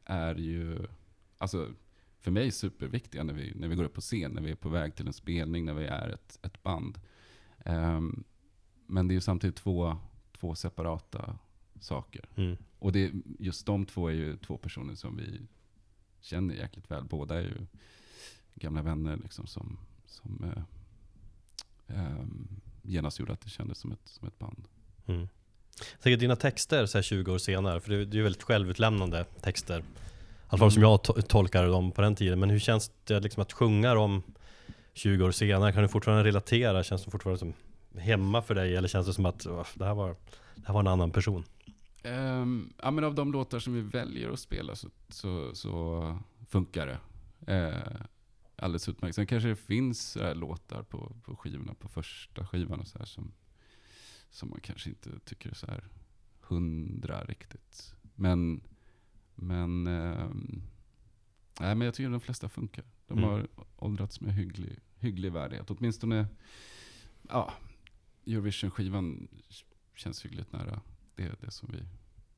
[0.05, 0.87] är ju,
[1.37, 1.69] alltså
[2.19, 4.69] för mig superviktiga när vi, när vi går upp på scen, när vi är på
[4.69, 6.99] väg till en spelning, när vi är ett, ett band.
[7.65, 8.23] Ehm,
[8.87, 9.97] men det är ju samtidigt två,
[10.31, 11.37] två separata
[11.83, 12.25] saker.
[12.35, 12.57] Mm.
[12.79, 15.41] Och det, just de två är ju två personer som vi
[16.21, 17.03] känner jäkligt väl.
[17.03, 17.57] Båda är ju
[18.55, 20.63] gamla vänner liksom som, som eh,
[21.97, 22.47] ehm,
[22.81, 24.63] genast gjorde att det kändes som ett, som ett band.
[25.07, 25.27] Mm.
[25.99, 29.79] Säkert dina texter så här 20 år senare, för det är ju väldigt självutlämnande texter.
[29.79, 29.83] I
[30.47, 32.39] alla fall som jag to- tolkar dem på den tiden.
[32.39, 34.23] Men hur känns det liksom att sjunga dem
[34.93, 35.73] 20 år senare?
[35.73, 36.83] Kan du fortfarande relatera?
[36.83, 37.53] Känns det fortfarande som
[37.99, 38.75] hemma för dig?
[38.75, 40.09] Eller känns det som att "Åh, det här var,
[40.55, 41.43] det här var en annan person?
[42.03, 46.87] Ehm, ja, men av de låtar som vi väljer att spela så, så, så funkar
[46.87, 46.99] det.
[47.53, 48.01] Uh,
[48.55, 49.15] alldeles utmärkt.
[49.15, 53.05] Sen kanske det finns här låtar på, på skivorna, på första skivan och så här
[53.05, 53.31] som,
[54.29, 55.83] som man kanske inte tycker är så här
[56.41, 57.95] hundra riktigt.
[58.15, 58.61] Men,
[59.35, 60.61] men, ehm,
[61.59, 62.85] nej, men jag tycker de flesta funkar.
[63.07, 63.29] De Mm.
[63.29, 65.71] har åldrats med hygglig, hygglig värdighet.
[65.71, 66.27] Åtminstone,
[67.29, 67.53] ja,
[68.25, 69.27] Eurovision-skivan
[69.95, 70.81] känns hyggligt nära
[71.15, 71.83] det, är det, som vi,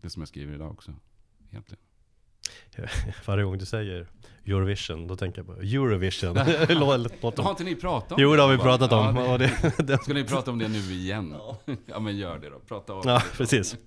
[0.02, 0.94] det som jag skriver idag också.
[1.52, 1.84] Egentligen.
[3.26, 4.08] Varje gång du säger
[4.46, 6.34] Eurovision, då tänker jag på Eurovision.
[6.70, 9.16] Låt- Har inte ni pratat om jo, det har vi pratat om.
[9.16, 11.36] Ja, det, det, det, ska ni prata om det nu igen?
[11.86, 12.60] Ja, men gör det då.
[12.60, 13.38] Prata om ja, det.
[13.38, 13.78] precis.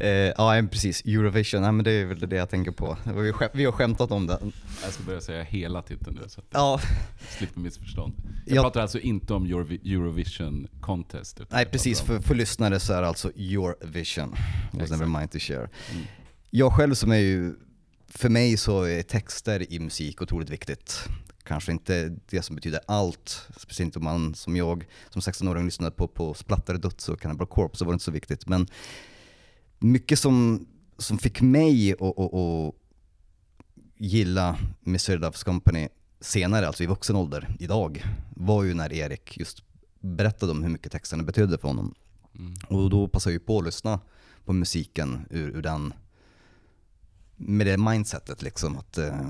[0.00, 1.02] Eh, ja, precis.
[1.04, 2.98] Eurovision, nej, men det är väl det jag tänker på.
[3.04, 4.38] Vi har skäm- vi har skämtat om det.
[4.84, 6.80] Jag ska börja säga hela titeln nu så att Ja,
[7.20, 8.14] jag slipper missförstånd.
[8.46, 11.40] Jag Jag- pratar alltså inte om Eurovi- Eurovision Contest.
[11.50, 12.00] nej precis.
[12.00, 14.30] För, för lyssnare så är det alltså your vision.
[14.30, 14.90] Was Exakt.
[14.90, 15.68] never mine to share.
[15.92, 16.04] Mm.
[16.50, 17.54] Jag själv som är ju,
[18.08, 21.04] för mig så är texter i musik otroligt viktigt.
[21.44, 25.90] Kanske inte det som betyder allt, speciellt inte om man som jag som 16-åring lyssnade
[25.96, 28.46] på, på Splatterdöds och Cannibal Corpse så var det inte så viktigt.
[28.48, 28.66] Men
[29.78, 30.66] mycket som,
[30.98, 32.74] som fick mig att,
[33.98, 35.18] gilla Mr.
[35.18, 35.88] Loves Company
[36.20, 38.04] senare, alltså i vuxen ålder, idag,
[38.36, 39.62] var ju när Erik just
[40.00, 41.94] berättade om hur mycket texterna betydde för honom.
[42.38, 42.54] Mm.
[42.68, 44.00] Och då passade jag ju på att lyssna
[44.44, 45.92] på musiken ur, ur den,
[47.36, 48.78] med det mindsetet liksom.
[48.78, 49.20] Att, eh,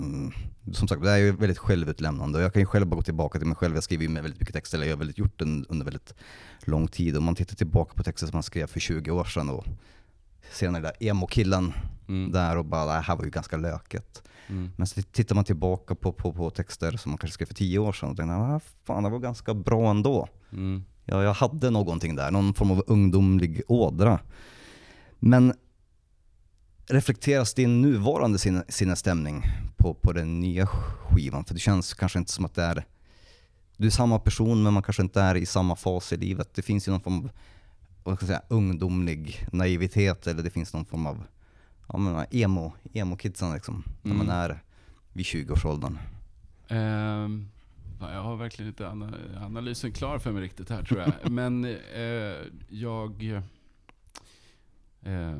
[0.72, 3.38] som sagt, det är ju väldigt självutlämnande och jag kan ju själv bara gå tillbaka
[3.38, 3.74] till mig själv.
[3.74, 6.14] Jag skriver ju med väldigt mycket texter, eller jag har väldigt gjort det under väldigt
[6.60, 7.16] lång tid.
[7.16, 9.66] Om man tittar tillbaka på texter som man skrev för 20 år sedan och
[10.52, 11.72] ser den där emo-killen
[12.08, 12.32] Mm.
[12.32, 14.22] där och bara, det här var ju ganska löket.
[14.48, 14.70] Mm.
[14.76, 17.78] Men så tittar man tillbaka på, på, på texter som man kanske skrev för 10
[17.78, 20.28] år sedan och tänker, ah, fan det var ganska bra ändå.
[20.52, 20.84] Mm.
[21.04, 24.20] Ja, jag hade någonting där, någon form av ungdomlig ådra.
[25.18, 25.54] Men
[26.86, 29.42] reflekteras din nuvarande sinne, sinnesstämning
[29.76, 31.44] på, på den nya skivan?
[31.44, 32.84] För det känns kanske inte som att det är...
[33.76, 36.54] Du är samma person men man kanske inte är i samma fas i livet.
[36.54, 37.30] Det finns ju någon form av
[38.06, 41.24] vad ska jag säga, ungdomlig naivitet eller det finns någon form av
[41.88, 43.84] ja, men, emo, emo-kidsen liksom.
[44.02, 44.36] När man Mm.
[44.38, 44.62] är
[45.12, 45.98] vid 20-årsåldern.
[46.68, 47.48] Ehm,
[47.98, 51.12] fan, jag har verkligen inte ana analysen klar för mig riktigt här tror jag.
[51.30, 51.64] Men
[51.94, 52.36] eh,
[52.68, 53.24] jag...
[55.02, 55.38] Eh,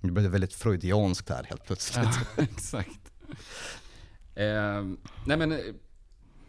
[0.00, 2.06] Det blev väldigt freudianskt här helt plötsligt.
[2.36, 3.12] ja, exakt.
[4.34, 5.58] Ehm, nej men, eh,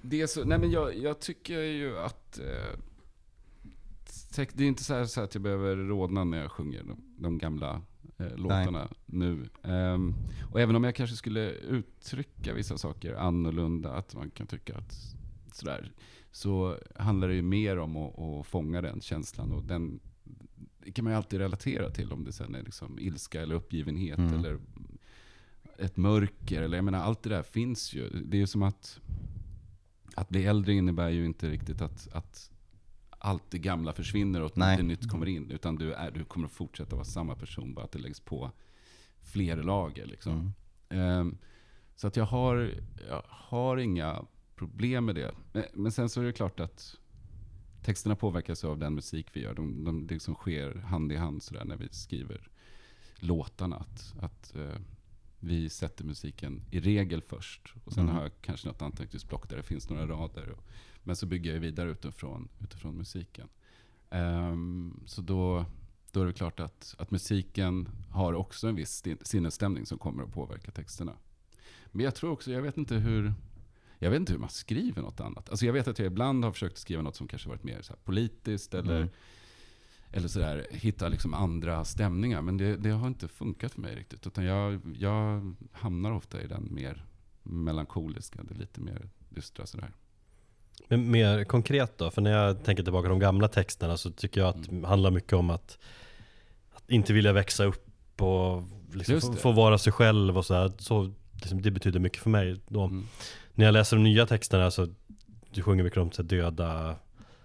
[0.02, 2.40] det är så, nej men jag, jag tycker ju att...
[2.40, 2.80] Text-
[4.36, 7.82] det är inte så, så att jag behöver rodna när jag sjunger de, de gamla
[8.18, 9.50] eh, låtarna nu.
[9.64, 10.14] Ehm,
[10.52, 15.16] och även om jag kanske skulle uttrycka vissa saker annorlunda, att man kan tycka att
[15.54, 15.92] sådär,
[16.32, 19.52] så handlar det ju mer om att, att fånga den känslan.
[19.52, 20.00] Och den
[20.84, 24.18] det kan man ju alltid relatera till, om det sen är liksom ilska eller uppgivenhet
[24.18, 24.34] Mm.
[24.34, 24.60] eller
[25.78, 26.62] ett mörker.
[26.62, 28.10] Eller jag menar, allt det där finns ju.
[28.10, 29.00] Det är ju som att
[30.16, 32.52] att bli äldre innebär ju inte riktigt att, att
[33.20, 34.78] allt det gamla försvinner och Nej.
[34.78, 35.52] något nytt kommer in.
[35.52, 38.52] Utan du, är, du kommer att fortsätta vara samma person, bara att det läggs på
[39.22, 40.06] fler lager.
[40.06, 40.54] Liksom.
[40.90, 41.04] Mm.
[41.20, 41.38] Ehm,
[41.96, 42.74] så att jag har,
[43.08, 45.32] jag har inga problem med det.
[45.52, 46.96] Men, men sen så är det klart att
[47.84, 49.54] texterna påverkas av den musik vi gör.
[49.54, 52.50] De, de, det som sker hand i hand sådär när vi skriver
[53.20, 53.76] låtarna.
[53.76, 54.82] Att, att eh,
[55.40, 57.74] vi sätter musiken i regel först.
[57.84, 58.16] Och sen Mm.
[58.16, 60.50] har jag kanske något anteckningsblock där det finns några rader.
[60.50, 60.64] Och,
[61.04, 63.48] men så bygger jag vidare utifrån, utifrån musiken.
[64.10, 65.66] Ehm, så då,
[66.12, 70.24] då är det klart att, att musiken har också en viss sin- sinnesstämning som kommer
[70.24, 71.14] att påverka texterna.
[71.92, 73.34] Men jag tror också, jag vet inte hur,
[74.00, 75.50] jag vet inte hur man skriver något annat.
[75.50, 77.94] Alltså jag vet att jag ibland har försökt skriva något som kanske varit mer så
[78.04, 79.10] politiskt eller, Mm.
[80.12, 82.42] eller sådär, hitta liksom andra stämningar.
[82.42, 84.28] Men det, det har inte funkat för mig riktigt.
[84.28, 87.06] Utan jag, jag hamnar ofta i den mer
[87.44, 89.92] melankoliska, det lite mer dystra sådär.
[90.88, 94.42] Men mer konkret då, för när jag tänker tillbaka på de gamla texterna så tycker
[94.42, 95.78] jag att det handlar mycket om att,
[96.72, 98.64] att inte vilja växa upp och
[98.94, 100.72] liksom få, få vara sig själv och så här.
[100.78, 102.60] Så liksom, det betyder mycket för mig.
[102.68, 102.84] Då.
[102.84, 103.08] Mm.
[103.54, 104.88] När jag läser de nya texterna så
[105.52, 106.96] du sjunger mycket om så här, döda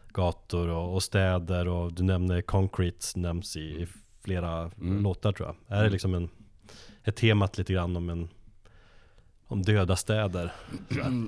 [0.08, 3.86] gator och, och städer och du nämner concrete nämns i, i
[4.24, 5.02] flera Mm.
[5.02, 5.78] låtar tror jag.
[5.78, 6.28] Är det liksom en,
[7.04, 8.28] ett temat lite grann om en
[9.46, 10.52] om döda städer?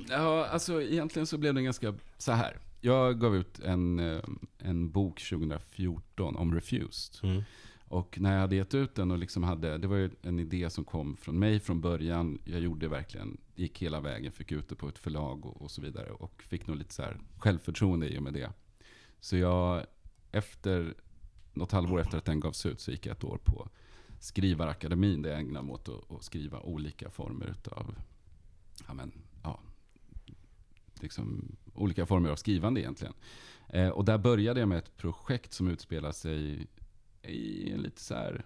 [0.08, 2.58] Ja, alltså egentligen så blev det ganska så här.
[2.80, 4.22] Jag gav ut en, eh,
[4.58, 7.30] en bok 2014 om Refused.
[7.30, 7.42] Mm.
[7.88, 10.70] Och när jag hade gett ut den och liksom hade, det var ju en idé
[10.70, 12.38] som kom från mig från början.
[12.44, 15.82] Jag gjorde verkligen, gick hela vägen, fick ut det på ett förlag och, och så
[15.82, 16.10] vidare.
[16.10, 18.50] Och fick nog lite så här självförtroende i och med det.
[19.20, 19.86] Så jag,
[20.32, 20.94] efter,
[21.52, 23.68] något halvår efter att den gavs ut så gick jag ett år på
[24.20, 27.94] Skrivarakademin där jag ägnar mig åt att, att skriva olika former utav,
[28.88, 29.60] ja men, ja,
[31.00, 33.14] liksom olika former av skrivande egentligen.
[33.68, 36.66] Eh, och där började jag med ett projekt som utspelar sig
[37.22, 38.44] i en lite så här,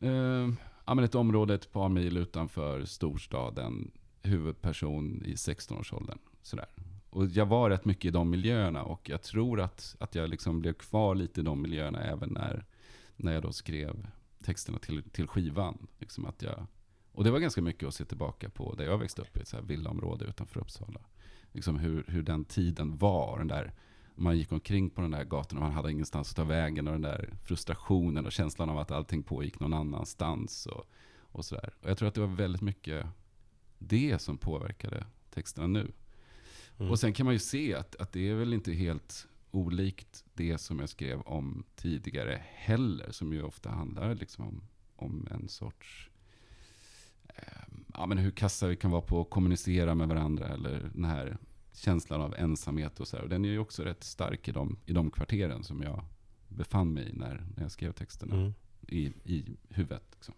[0.00, 0.48] eh,
[0.86, 3.90] ja men ett område ett par mil utanför storstaden,
[4.22, 6.18] huvudperson i 16-årsåldern.
[6.42, 6.66] Sådär.
[7.10, 10.60] Och jag var rätt mycket i de miljöerna och jag tror att, att jag liksom
[10.60, 12.64] blev kvar lite i de miljöerna även när,
[13.16, 14.06] när jag då skrev
[14.46, 15.86] texterna till, till skivan.
[15.98, 16.66] Liksom att jag,
[17.12, 19.48] och det var ganska mycket att se tillbaka på där jag växte upp i ett
[19.48, 21.00] så här villaområde utanför Uppsala.
[21.52, 23.38] Liksom hur, hur den tiden var.
[23.38, 23.72] Den där,
[24.14, 26.86] man gick omkring på den där gatan och man hade ingenstans att ta vägen.
[26.86, 30.66] Och den där frustrationen och känslan av att allting pågick någon annanstans.
[30.66, 30.84] Och,
[31.16, 31.74] och, sådär.
[31.82, 33.06] och jag tror att det var väldigt mycket
[33.78, 35.92] det som påverkade texterna nu.
[36.78, 36.90] Mm.
[36.90, 40.58] Och sen kan man ju se att, att det är väl inte helt olikt det
[40.58, 43.10] som jag skrev om tidigare heller.
[43.10, 44.62] Som ju ofta handlar liksom om,
[44.96, 46.10] om en sorts...
[47.28, 47.62] Eh,
[47.94, 50.48] ja, men hur kassa vi kan vara på att kommunicera med varandra.
[50.48, 51.38] Eller den här
[51.72, 53.22] känslan av ensamhet och så här.
[53.22, 56.04] Och den är ju också rätt stark i de, i de kvarteren som jag
[56.48, 58.34] befann mig i när, när jag skrev texterna.
[58.34, 58.54] Mm.
[58.88, 60.04] I, I huvudet.
[60.12, 60.34] Liksom.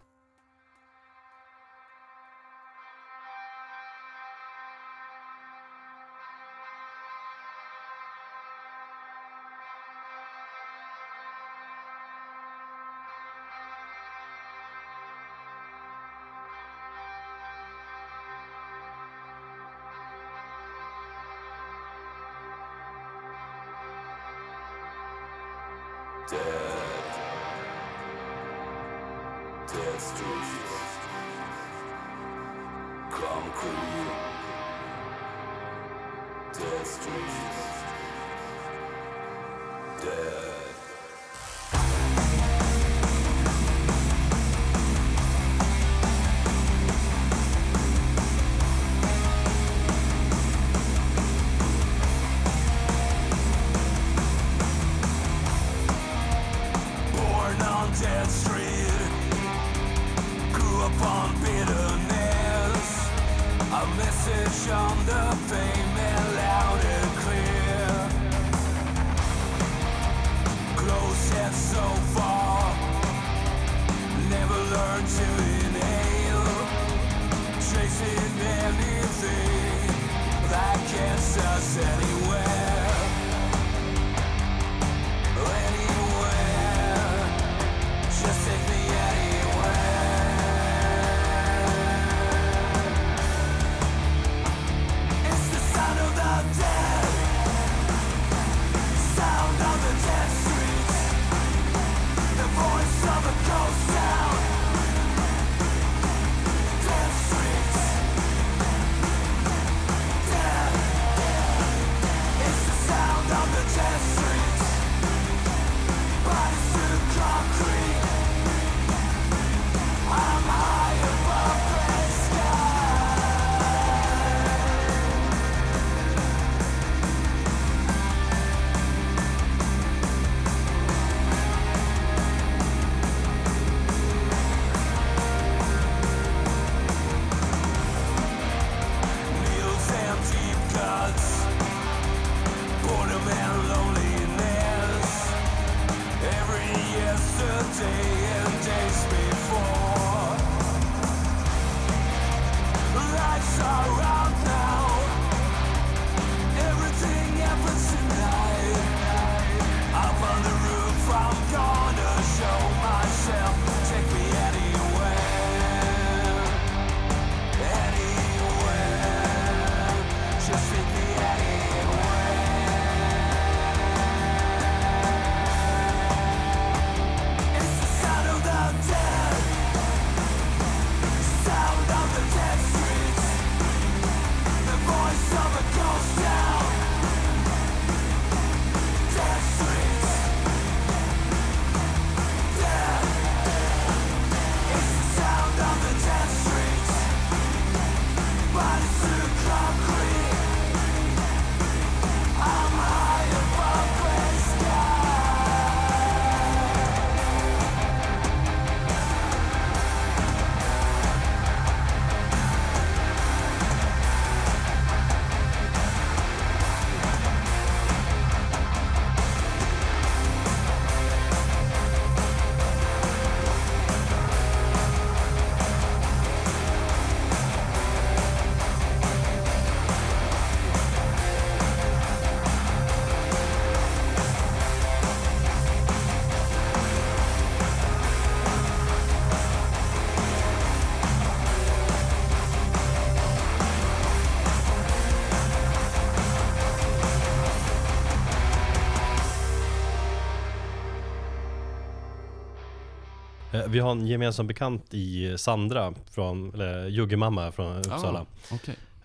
[253.67, 258.25] Vi har en gemensam bekant i Sandra, från, eller Juggemamma från Uppsala.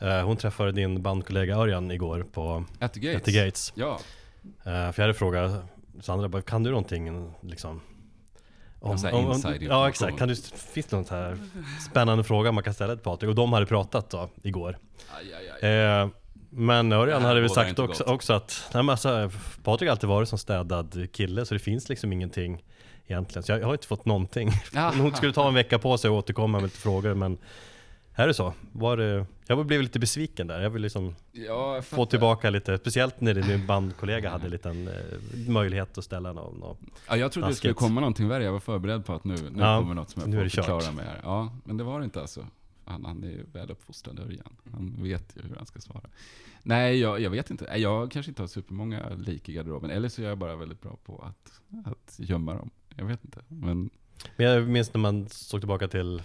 [0.00, 0.06] Ah.
[0.06, 3.16] Eh, Hon träffade din bandkollega Örjan igår på At the Gates.
[3.16, 3.72] At the Gates.
[3.76, 3.98] Ja.
[4.42, 5.64] Eh, För jag hade frågat
[6.00, 7.80] Sandra, bara, kan du någonting liksom?
[8.82, 10.36] Ja, så här inside ja exakt, kan du,
[10.72, 11.38] finns det något här
[11.90, 13.28] spännande fråga man kan ställa till Patrik?
[13.28, 14.78] Och de hade pratat då, igår.
[15.18, 15.70] Aj, aj, aj.
[15.70, 16.08] Eh,
[16.50, 19.30] men Örjan hade väl sagt också, också att, nej men alltså,
[19.62, 22.62] Patrik har alltid varit som städad kille så det finns liksom ingenting
[23.06, 23.42] egentligen.
[23.42, 24.50] Så jag, jag har inte fått någonting.
[25.00, 27.38] Hon skulle ta en vecka på sig och återkomma med lite frågor men
[28.16, 28.54] här är det så.
[28.72, 30.60] Var det, jag blev lite besviken där.
[30.60, 34.88] Jag vill liksom Ja, jag få tillbaka lite, speciellt när din bandkollega hade en liten
[34.88, 34.94] eh,
[35.48, 36.58] möjlighet att ställa någon.
[36.58, 36.76] någon.
[37.08, 38.44] Ja, jag trodde det skulle komma någonting värre.
[38.44, 40.48] Jag var förberedd på att nu, nu Ja, kommer något som jag nu är får
[40.48, 40.64] kört.
[40.64, 41.20] förklara mig här.
[41.22, 42.46] Ja, men det var det inte alltså.
[42.84, 44.56] Han, han är ju väluppfostrad Örjan.
[44.72, 46.02] Han vet ju hur han ska svara.
[46.62, 47.64] Nej, jag, jag vet inte.
[47.76, 49.90] Jag kanske inte har supermånga lik i garderoben.
[49.90, 52.70] Eller så är jag bara väldigt bra på att, att gömma dem.
[52.96, 53.40] Jag vet inte.
[53.48, 53.90] Men
[54.36, 56.22] Men jag minns när man såg tillbaka till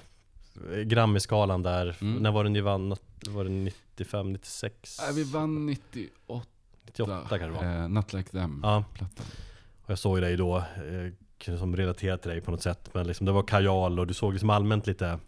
[0.71, 1.97] eh, Grammy-skalan där.
[2.01, 2.23] Mm.
[2.23, 2.95] När var det ni vann?
[3.29, 4.99] Var det 95, 96?
[4.99, 6.45] äh, vi vann 98.
[6.85, 7.81] 98 kanske det var.
[7.83, 9.25] Eh, Not Like Them, Ja, plattan.
[9.83, 10.63] Och jag såg dig då, eh,
[11.37, 12.89] kunde som relatera till dig på något sätt.
[12.93, 15.19] Men liksom det var kajal och du såg liksom allmänt lite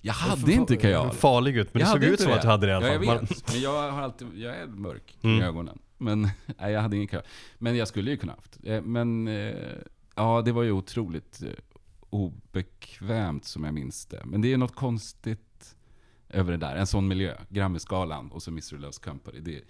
[0.00, 1.10] Jag hade inte kajal.
[1.12, 1.74] farlig ut.
[1.74, 3.04] Men Jag det såg ut som att du hade det i alla Ja, fall.
[3.06, 3.48] jag Man- vet.
[3.52, 5.42] Men jag har alltid, jag är mörk Mm.
[5.42, 5.78] ögonen.
[5.98, 6.22] Men
[6.58, 7.24] nej, jag hade ingen kajal.
[7.58, 8.58] Men jag skulle ju kunna haft.
[8.64, 9.54] Eh, Men eh,
[10.14, 11.52] ja, det var ju otroligt eh,
[12.10, 14.22] obekvämt som jag minns det.
[14.24, 15.76] Men det är något konstigt
[16.28, 16.76] över det där.
[16.76, 17.36] En sån miljö.
[17.48, 18.78] Grammisgalan och så Mr.
[18.78, 19.40] Loves Company.
[19.40, 19.64] Det,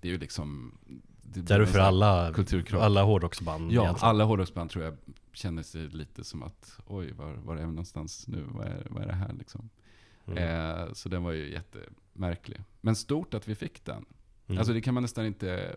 [0.00, 0.78] det är ju liksom...
[1.22, 2.34] Det Det är för alla,
[2.72, 4.08] alla hårdrocksband Ja, egentligen.
[4.08, 4.96] alla hårdrocksband tror jag
[5.32, 8.44] känner sig lite som att oj, var, var är vi någonstans nu?
[8.48, 9.70] Vad är, vad är det här liksom?
[10.26, 10.38] Mm.
[10.38, 12.62] Eh, så den var ju jättemärklig.
[12.80, 14.04] Men stort att vi fick den.
[14.46, 14.58] Mm.
[14.58, 15.76] Alltså det kan man nästan inte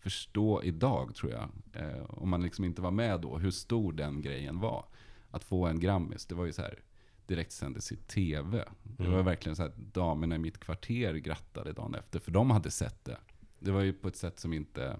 [0.00, 1.48] förstå idag tror jag.
[1.72, 4.84] Eh, om man liksom inte var med då, hur stor den grejen var.
[5.30, 6.78] Att få en Grammis, det var ju så här
[7.26, 8.64] direkt sändes i TV.
[8.82, 9.16] Det Mm.
[9.16, 13.04] var verkligen så att damerna i mitt kvarter grattade dagen efter, för de hade sett
[13.04, 13.16] det.
[13.58, 14.96] Det var ju på ett sätt som inte...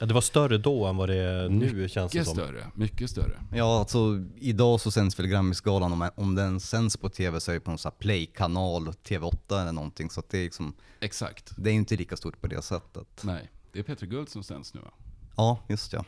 [0.00, 2.34] Ja, det var större då än vad det är nu känns det Mycket som.
[2.36, 3.42] större, mycket större.
[3.54, 7.54] Ja, alltså idag så sänds väl Grammisgalan, om, om den sänds på tv så är
[7.54, 10.10] det på någon sån här play-kanal, TV8 eller någonting.
[10.10, 11.52] Så att det är liksom, Exakt.
[11.56, 13.22] det är inte lika stort på det sättet.
[13.24, 14.90] Nej, det är Peter Guld som sänds nu va?
[15.36, 16.04] Ja, just ja.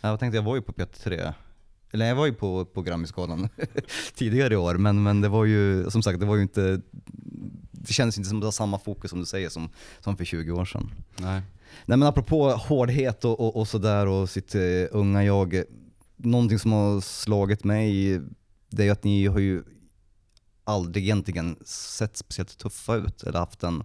[0.00, 1.32] Jag tänkte, jag var ju på P3,
[1.90, 3.48] eller jag var ju på, på Grammisgalan
[4.14, 6.80] tidigare i år, men, men det var ju, som sagt, det var ju inte,
[7.70, 9.68] det kändes inte som det var samma fokus som du säger som,
[10.00, 10.90] som för 20 år sedan.
[11.16, 11.42] Nej.
[11.86, 15.62] Nej men apropå hårdhet och, och, och sådär och sitt eh, unga jag.
[16.16, 18.20] Någonting som har slagit mig,
[18.68, 19.62] det är ju att ni har ju
[20.64, 23.84] aldrig egentligen sett speciellt tuffa ut eller haft en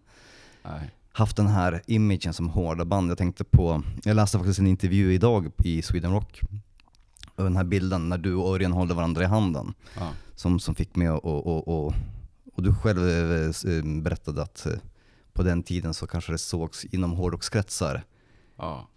[0.63, 0.89] Nej.
[1.11, 3.11] Haft den här imagen som hårda band.
[3.11, 6.41] Jag tänkte på, jag läste faktiskt en intervju idag i Sweden Rock.
[7.35, 9.73] Och den här bilden när du och Örjan håller varandra i handen.
[9.95, 10.11] Ja.
[10.35, 11.93] Som, som fick mig att, och, och, och,
[12.53, 14.73] och du själv eh, berättade att eh,
[15.33, 18.03] på den tiden så kanske det sågs inom hårdrockskretsar
[18.57, 18.87] ja.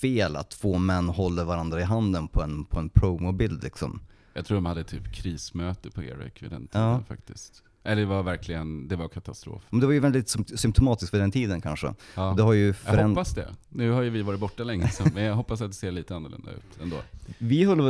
[0.00, 4.00] fel att två män håller varandra i handen på en, på en promobild liksom.
[4.34, 7.02] Jag tror de hade typ krismöte på Eric vid den tiden Ja.
[7.08, 7.62] faktiskt.
[7.84, 9.62] Eller det var verkligen, det var katastrof.
[9.70, 11.94] Men det var ju väldigt sym- symptomatiskt för den tiden kanske.
[12.14, 12.34] Ja.
[12.36, 13.48] Det har ju Jag föränd- hoppas det.
[13.68, 16.16] Nu har ju vi varit borta länge, så, men jag hoppas att det ser lite
[16.16, 16.96] annorlunda ut ändå.
[17.38, 17.80] Vi höll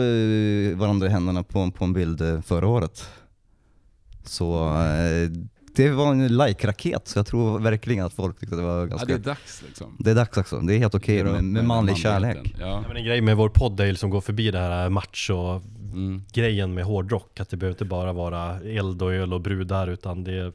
[0.77, 3.09] varandra i händerna på, på en bild eh, förra året.
[4.25, 5.31] Så eh,
[5.83, 9.07] det var en like-raket, så jag tror verkligen att folk tyckte det var Ja, ganska...
[9.07, 9.97] det är dags liksom.
[9.99, 12.55] det är dags också, det är helt okej Göra med, med manlig kärlek.
[12.61, 12.67] Ja.
[12.67, 16.65] Ja, men en grej med vår podd är ju liksom gå förbi det här macho-grejen
[16.65, 16.75] Mm.
[16.75, 17.41] med hårdrock.
[17.41, 20.53] Att det behöver inte bara vara eld och öl och brudar utan det,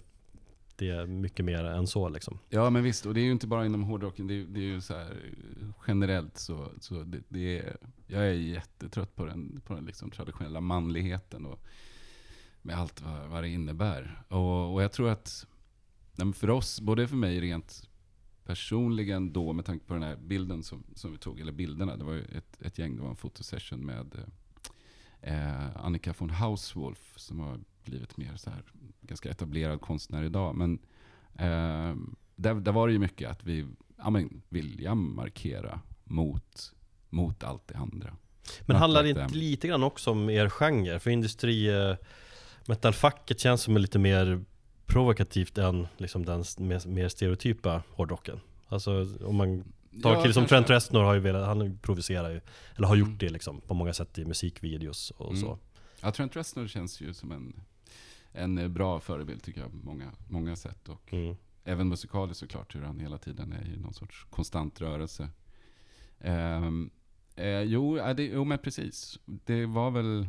[0.75, 2.39] det är mycket mer än så liksom.
[2.49, 3.05] ja, men visst.
[3.05, 4.27] Och det är ju inte bara inom hårdrocken.
[4.27, 5.07] Det är, det är ju så här
[5.87, 10.61] generellt så, så det, det är, jag är jättetrött på den, på den liksom traditionella
[10.61, 11.59] manligheten och
[12.63, 14.23] med allt vad, vad det innebär.
[14.27, 15.47] Och, och jag tror att
[16.35, 17.89] för oss, både för mig rent
[18.45, 22.03] personligen då med tanke på den här bilden som, som vi tog, eller bilderna, det
[22.03, 24.15] var ju ett, ett gäng, det var en fotosession med
[25.21, 28.63] eh, Annika von Hauswolf som har blivit mer så här
[29.01, 30.55] ganska etablerad konstnär idag.
[30.55, 30.79] Men
[31.33, 31.95] eh,
[32.35, 33.65] där, där var det ju mycket att vi
[33.97, 36.73] ja, men, vilja markera mot,
[37.09, 38.15] mot allt det andra.
[38.61, 39.39] Men handlar det inte them.
[39.39, 40.99] lite grann också om er genre?
[40.99, 41.95] För industri eh,
[42.67, 44.45] metalfacket känns som lite mer
[44.85, 48.39] provokativt än liksom den mer, mer stereotypa hårdrocken.
[48.67, 49.63] Alltså om man
[50.03, 50.45] tar Ja, kille som.
[50.45, 52.41] Trent Reznor har ju velat, han provocerar ju,
[52.75, 53.17] eller har gjort Mm.
[53.17, 55.41] det liksom på många sätt i musikvideos och Mm.
[55.41, 55.59] så.
[56.01, 57.61] Ja, Trent Reznor känns ju som en,
[58.31, 60.89] en eh, bra förebild tycker jag på många, många sätt.
[60.89, 61.35] Och Mm.
[61.63, 65.29] även musikaliskt såklart, hur han hela tiden är i någon sorts konstant rörelse.
[66.19, 66.89] Ehm,
[67.35, 69.19] eh, jo, det, jo, men precis.
[69.25, 70.27] Det var väl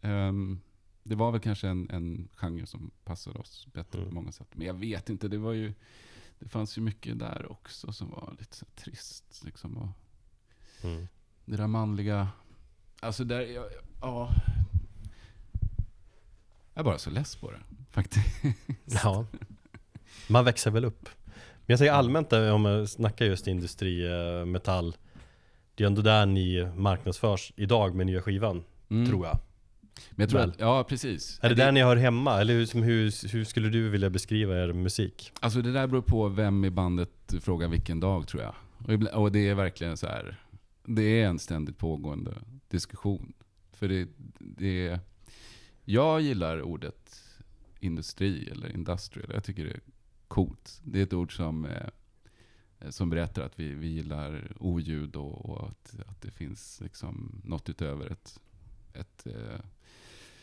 [0.00, 0.60] ehm,
[1.02, 4.08] det var väl kanske en, en genre som passade oss bättre Mm.
[4.08, 4.48] på många sätt.
[4.52, 5.74] Men jag vet inte, det var ju
[6.38, 9.42] det fanns ju mycket där också som var lite så trist.
[9.44, 9.88] Liksom, och
[10.84, 11.08] Mm.
[11.44, 12.28] det där manliga,
[13.00, 13.68] alltså där, ja,
[14.00, 14.30] ja.
[16.74, 18.26] Jag är bara så less på det, faktiskt.
[18.84, 19.26] Ja,
[20.28, 21.08] man växer väl upp.
[21.34, 24.96] Men jag säger allmänt om jag snackar just industri, eh, metall.
[25.74, 29.06] Det är ändå där ni marknadsförs idag med nya skivan, Mm.
[29.08, 29.38] tror jag.
[30.10, 31.38] Men jag tror att, ja precis.
[31.42, 32.40] Är det där ni hör hemma?
[32.40, 35.32] Eller hur, som hur, hur skulle du vilja beskriva er musik?
[35.40, 38.54] Alltså det där beror på vem i bandet frågar vilken dag tror jag.
[38.78, 40.40] Och, och det är verkligen så här.
[40.84, 42.34] Det är en ständigt pågående
[42.68, 43.32] diskussion.
[43.72, 45.00] För det, det är,
[45.84, 47.22] jag gillar ordet
[47.80, 49.30] industri eller industrial.
[49.34, 49.80] Jag tycker det är
[50.28, 50.80] coolt.
[50.84, 55.68] Det är ett ord som, eh, som berättar att vi, vi gillar oljud och, och
[55.68, 58.40] att, att det finns liksom något utöver ett,
[58.92, 59.60] ett eh,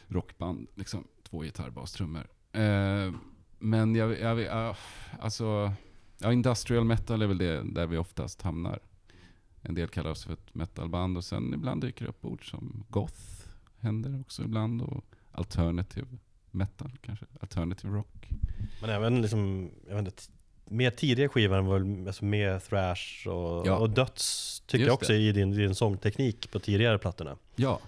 [0.10, 0.68] rockband.
[0.76, 2.28] Liksom, två gitarr, bas, trummor.
[2.52, 3.12] Eh,
[3.60, 4.76] men jag, jag, jag
[5.20, 5.74] alltså,
[6.18, 8.80] ja, industrial metal är väl det där vi oftast hamnar.
[9.62, 12.84] en del kallar oss för ett metalband och sen ibland dyker det upp ord som
[12.90, 13.48] goth,
[13.80, 16.08] händer också ibland och alternative
[16.52, 18.30] metal kanske, alternative rock.
[18.82, 20.24] Men även liksom, jag vet inte,
[20.66, 23.78] mer tidiga skivan var väl alltså mer thrash och, Ja.
[23.78, 25.20] och döds tycker Just jag också det.
[25.20, 27.38] i din, din sångteknik på tidigare plattorna.
[27.56, 27.80] Ja,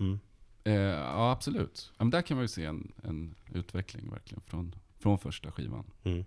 [0.00, 0.18] Mm.
[0.68, 1.92] Eh, ja absolut.
[1.98, 5.84] Ja, men där kan man ju se en, en utveckling verkligen från, från första skivan.
[6.04, 6.24] Mm.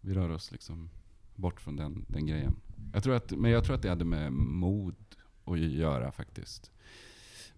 [0.00, 0.90] Vi rör oss liksom
[1.34, 2.56] bort från den, den grejen.
[2.92, 4.96] Jag tror att, men jag tror att det hade med mod
[5.44, 6.70] att göra faktiskt.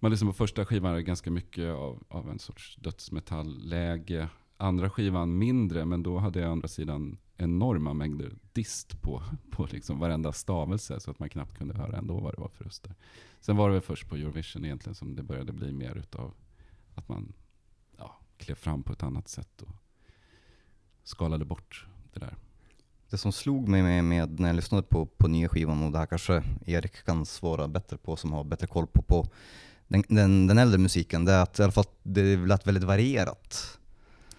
[0.01, 4.29] Man lyssnar på första skivan är ganska mycket av, av en sorts dödsmetallläge.
[4.57, 9.67] Andra skivan mindre, men då hade jag å andra sidan enorma mängder dist på, på
[9.71, 12.95] liksom varenda stavelse så att man knappt kunde höra ändå vad det var för röster.
[13.41, 16.35] Sen var det väl först på Eurovision egentligen som det började bli mer utav
[16.95, 17.33] att man
[17.99, 19.75] ja, klev fram på ett annat sätt och
[21.03, 22.37] skalade bort det där.
[23.11, 25.99] Det som slog mig med, med när jag lyssnade på, på nya skivan, och det
[25.99, 29.27] här kanske Erik kan svara bättre på, som har bättre koll på, på
[29.89, 33.79] den, den, den äldre musiken, det är att i alla fall det lät väldigt varierat.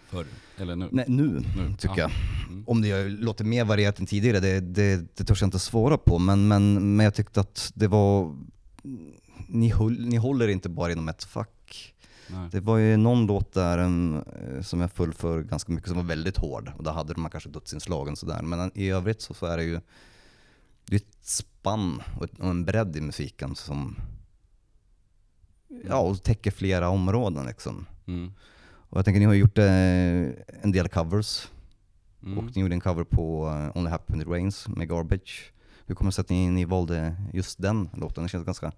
[0.10, 0.26] Förr,
[0.58, 0.90] eller nu.
[0.92, 1.24] Nej, nu,
[1.58, 2.02] Nu, tycker ja.
[2.02, 2.12] jag.
[2.50, 2.64] Mm.
[2.68, 6.20] Om det låter mer varierat än tidigare, det, det, det törs jag inte svara på,
[6.20, 8.36] men, men, men jag tyckte att det var...
[9.48, 11.94] Ni, höll, ni håller inte bara inom ett fack.
[12.28, 12.50] Nej.
[12.52, 15.98] Det var ju någon låt där um, eh, som jag föll för ganska mycket som
[15.98, 18.42] var väldigt hård och där hade man kanske dödsinslagen sådär.
[18.42, 19.80] Men i övrigt så, så är det ju
[20.86, 23.96] det är ett spann och, ett, och en bredd i musiken som
[25.88, 27.86] ja, och täcker flera områden liksom.
[28.08, 28.34] Mm.
[28.90, 29.66] Och jag tänker ni har gjort eh,
[30.64, 31.48] en del covers
[32.24, 32.38] Mm.
[32.38, 35.52] och ni gjorde en cover på eh, Only Happy When It Rains med Garbage.
[35.86, 38.24] Hur kommer det sig att ni, ni valde just den låten?
[38.24, 38.72] Det känns ganska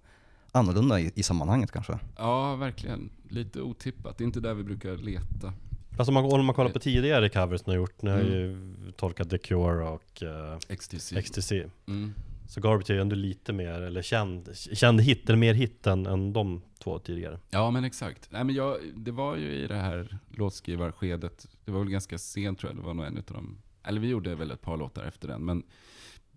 [0.52, 1.98] annorlunda i, i sammanhanget kanske.
[2.16, 3.10] Ja, verkligen.
[3.28, 4.18] Lite otippat.
[4.18, 5.52] Det är inte där vi brukar leta.
[5.98, 8.32] Alltså om man, om man kollar på tidigare covers ni har gjort, ni har Mm.
[8.32, 11.22] ju tolkat The Cure och uh, XTC.
[11.22, 11.64] XTC.
[11.88, 12.14] Mm.
[12.52, 16.06] Så Garbage är ju ändå lite mer, eller känd, känd hit, eller mer hit än,
[16.06, 17.38] än de två tidigare.
[17.50, 18.28] Ja, men exakt.
[18.30, 22.58] Nej, men jag, det var ju i det här låtskrivarskedet, det var väl ganska sent
[22.58, 23.58] tror jag, det var nog en utav dem.
[23.82, 25.62] Eller vi gjorde väl ett par låtar efter den, men,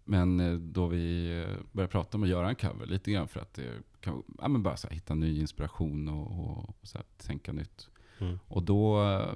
[0.03, 3.39] men eh, då vi eh, började prata om att göra en cover, lite grann för
[3.39, 6.97] att det kan, ja, men bara så här, hitta ny inspiration och, och, och så
[6.97, 7.89] här, tänka nytt.
[8.19, 8.39] Mm.
[8.47, 9.35] Och då, eh,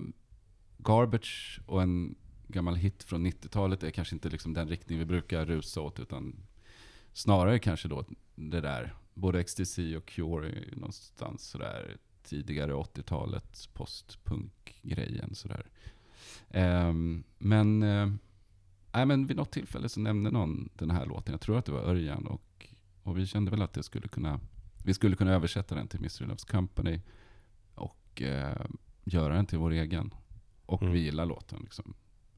[0.77, 2.15] Garbage och en
[2.47, 6.35] gammal hit från 90-talet är kanske inte liksom den riktning vi brukar rusa åt, utan
[7.13, 8.05] snarare kanske då
[8.35, 15.65] det där, både XTC och Cure någonstans sådär tidigare 80-talet, postpunk-grejen sådär.
[16.49, 18.11] Ehm, men, eh,
[18.91, 21.71] nej, men vid något tillfälle så nämnde någon den här låten, jag tror att det
[21.71, 22.67] var Örjan, och,
[23.03, 24.39] och vi kände väl att det skulle kunna,
[24.85, 27.01] vi skulle kunna översätta den till Mystery Loves Company
[27.75, 28.65] och eh,
[29.03, 30.13] göra den till vår egen.
[30.65, 30.93] Och Mm.
[30.93, 31.59] vi gillar låten.
[31.63, 31.93] Liksom.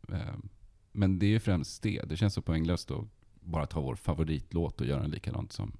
[0.09, 0.35] Eh,
[0.91, 2.01] men det är främst det.
[2.09, 3.05] Det känns så poänglöst att
[3.41, 5.71] bara ta vår favoritlåt och göra den likadant som,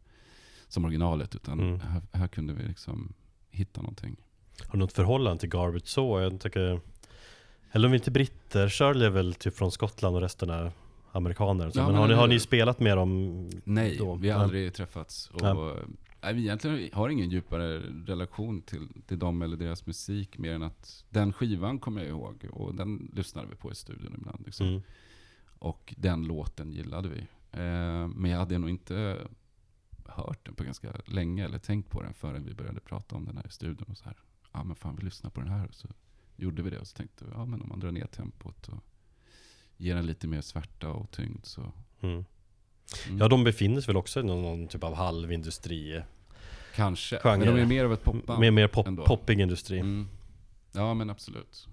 [0.68, 1.36] som originalet.
[1.36, 1.80] Utan Mm.
[1.80, 3.14] här, här kunde vi liksom
[3.50, 4.16] hitta någonting.
[4.68, 6.20] Har du något förhållande till Garbage så?
[6.22, 6.80] Jag tycker,
[7.72, 10.72] eller om vi inte britter, Shirley är väl typ från Skottland och resten är
[11.12, 11.70] amerikaner.
[11.70, 14.16] Så, Ja, men men har, ni, har ni spelat med dem Nej, då?
[14.16, 14.44] vi har Nej.
[14.44, 15.30] aldrig träffats.
[15.34, 15.76] Och, Nej.
[16.22, 20.38] nej, vi egentligen har ingen djupare relation till, till dem eller deras musik.
[20.38, 22.46] Mer än att den skivan kommer jag ihåg.
[22.52, 24.44] Och den lyssnade vi på i studion ibland.
[24.46, 24.68] Liksom.
[24.68, 24.82] Mm.
[25.60, 27.28] Och den låten gillade vi.
[27.52, 29.28] Eh, men jag hade nog inte
[30.06, 33.38] hört den på ganska länge eller tänkt på den förrän vi började prata om den
[33.38, 33.88] här i studion.
[33.92, 34.18] Och så här,
[34.54, 35.68] ja men fan vi lyssnar på den här.
[35.68, 35.88] Och så
[36.36, 38.84] gjorde vi det och så tänkte vi, ja men om man drar ner tempot och
[39.78, 41.62] ger den lite mer svärta och tyngd så.
[42.02, 42.26] Mm.
[43.08, 43.20] Mm.
[43.20, 46.02] Ja, de befinner sig väl också i någon, någon typ av halvindustri,
[46.76, 47.38] Kanske, genre.
[47.46, 48.40] men de är mer av ett popband.
[48.40, 49.06] mer, mer pop, ändå.
[49.06, 49.80] poppig industri.
[49.80, 50.08] Mm.
[50.72, 51.68] Ja men absolut.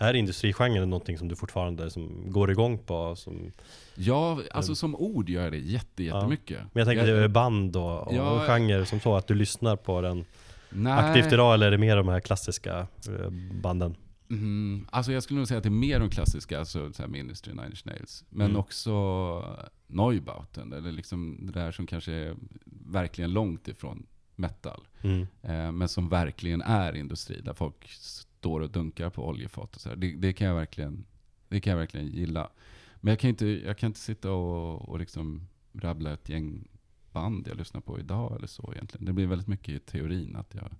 [0.00, 3.16] Är industrigenren någonting som du fortfarande som går igång på?
[3.16, 3.52] Som,
[3.94, 6.16] Ja, alltså som ord gör jag det jätte, Ja.
[6.16, 6.58] jättemycket.
[6.72, 8.44] men jag tänker jag, band och, och Ja.
[8.46, 10.24] genre som så, att du lyssnar på den
[10.70, 12.78] nej, aktivt idag eller är det mer de här klassiska
[13.08, 13.30] eh,
[13.62, 13.96] banden?
[14.30, 17.08] Mm, alltså jag skulle nog säga att det är mer de klassiska, alltså så här
[17.08, 18.24] Ministry, Nine Inch Nails.
[18.30, 18.60] Men Mm.
[18.60, 18.92] också
[19.86, 22.34] Neubauten, eller liksom det där som kanske är
[22.86, 24.86] verkligen långt ifrån metal.
[25.02, 25.26] Mm.
[25.42, 27.88] Eh, men som verkligen är industri, där folk
[28.40, 29.94] står och dunkar på oljefat och så.
[29.94, 31.04] Det, det, kan jag verkligen,
[31.48, 32.48] det kan jag verkligen gilla.
[33.00, 36.68] Men jag kan inte, jag kan inte sitta och, och liksom rabbla ett gäng
[37.12, 39.04] band jag lyssnar på idag eller så egentligen.
[39.06, 40.70] Det blir väldigt mycket i teorin att jag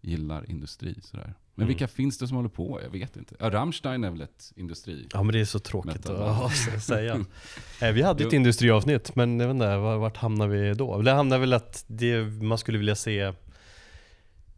[0.00, 1.34] gillar industri sådär.
[1.54, 1.68] Men Mm.
[1.68, 2.80] vilka finns det som håller på?
[2.82, 3.34] Jag vet inte.
[3.38, 5.06] Ja, Rammstein är väl ett industri?
[5.12, 6.44] Ja men det är så tråkigt Metalband.
[6.44, 7.24] att säga.
[7.82, 11.02] Eh, Vi hade ett industriavsnitt, men jag vet inte, var- vart hamnar vi då?
[11.02, 13.32] Det hamnar väl att det, man skulle vilja se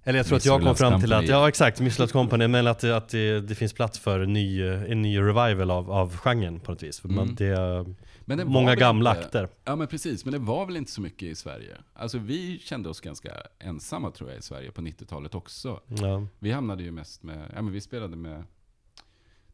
[0.09, 2.78] Eller jag tror att jag kom fram till att, ja exakt, Misslat Company, men att,
[2.78, 6.61] det- att det, det finns plats för en ny, en ny revival av, av genren
[6.61, 7.00] på något vis.
[7.00, 7.34] För man, Mm.
[7.34, 7.94] det är
[8.24, 9.48] Men det många gamla inte- akter.
[9.64, 11.76] Ja men precis, men det var väl inte så mycket i Sverige.
[11.94, 15.80] Alltså vi kände oss ganska ensamma tror jag i Sverige på 90-talet också.
[15.86, 16.26] Ja.
[16.38, 18.44] Vi hamnade ju mest med, ja men vi spelade med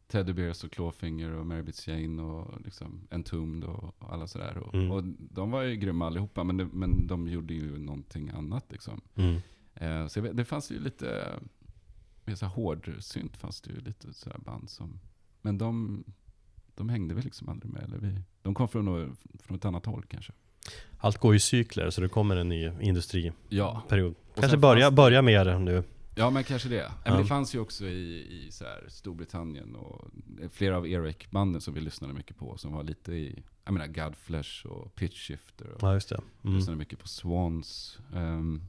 [0.07, 4.57] Teddy Bears och Clawfinger och Mary Bits Jane och liksom Entombed och och alla sådär.
[4.57, 4.91] Och, Mm.
[4.91, 9.01] och de var ju grymma allihopa, men, det, men de gjorde ju någonting annat liksom.
[9.15, 9.41] Mm.
[9.75, 11.39] Eh, så vet, det fanns ju lite,
[12.25, 14.99] mer så här hårdsynt fanns det ju lite sådär band som,
[15.41, 16.03] men de,
[16.75, 17.83] de hängde väl liksom aldrig med.
[17.83, 20.33] Eller vi, de kom från, från ett annat håll kanske.
[20.97, 23.35] Allt går i cykler så det kommer en ny industriperiod.
[23.49, 23.83] Ja,
[24.35, 25.83] Kanske börja, det- börja med det nu.
[26.15, 26.91] ja men kanske det.
[27.05, 30.11] Men det fanns ju också i, i så här Storbritannien och
[30.51, 34.65] flera av Eric-banden som vi lyssnade mycket på som var lite i, jag menar Godflesh
[34.65, 35.67] och Pitch Shifter.
[35.71, 36.21] Och Ja just det.
[36.43, 36.55] Mm.
[36.57, 37.99] lyssnade mycket på Swans.
[38.15, 38.61] Ehm,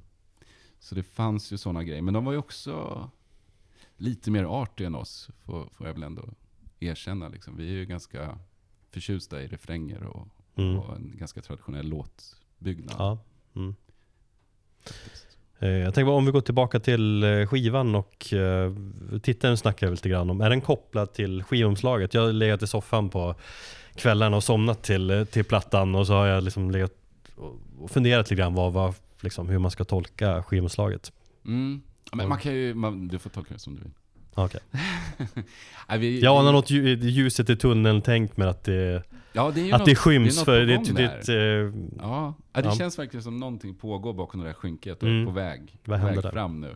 [0.81, 2.03] så det fanns ju sådana grejer.
[2.03, 3.11] Men de var ju också
[3.97, 6.29] lite mer arty än oss, får, får jag väl ändå
[6.81, 7.29] erkänna.
[7.29, 7.57] Liksom.
[7.57, 8.39] Vi är ju ganska
[8.91, 10.79] förtjusta i refränger och, Mm.
[10.79, 12.95] och en ganska traditionell låtbyggnad.
[12.99, 13.18] Ja.
[13.57, 13.74] Mm.
[15.59, 18.72] Eh, Jag tänker om vi går tillbaka till eh, skivan och eh,
[19.22, 22.14] tittaren snackar väl lite grann om, är den kopplad till skivomslaget?
[22.14, 23.35] Jag har legat i soffan på
[23.95, 26.93] kvällarna och somnat till, till plattan och så har jag liksom legat
[27.79, 28.95] och funderat lite grann vad, vad,
[29.27, 31.12] liksom, hur man ska tolka skivomslaget.
[31.45, 31.81] Mm.
[32.12, 33.91] Men man kan ju, man, du får tolka det som du vill.
[34.35, 34.61] Okej.
[35.89, 39.03] Nej, vi, Jag anar något lju- ljuset i tunneln tänkt med att det,
[39.33, 42.68] ja, det att något, det skyms något för på det, det, det, Ja, ja det
[42.68, 42.74] Ja.
[42.74, 45.27] känns verkligen som någonting pågår bakom det där skynket och Mm.
[45.27, 46.31] på väg, Vad händer väg där?
[46.31, 46.70] fram nu.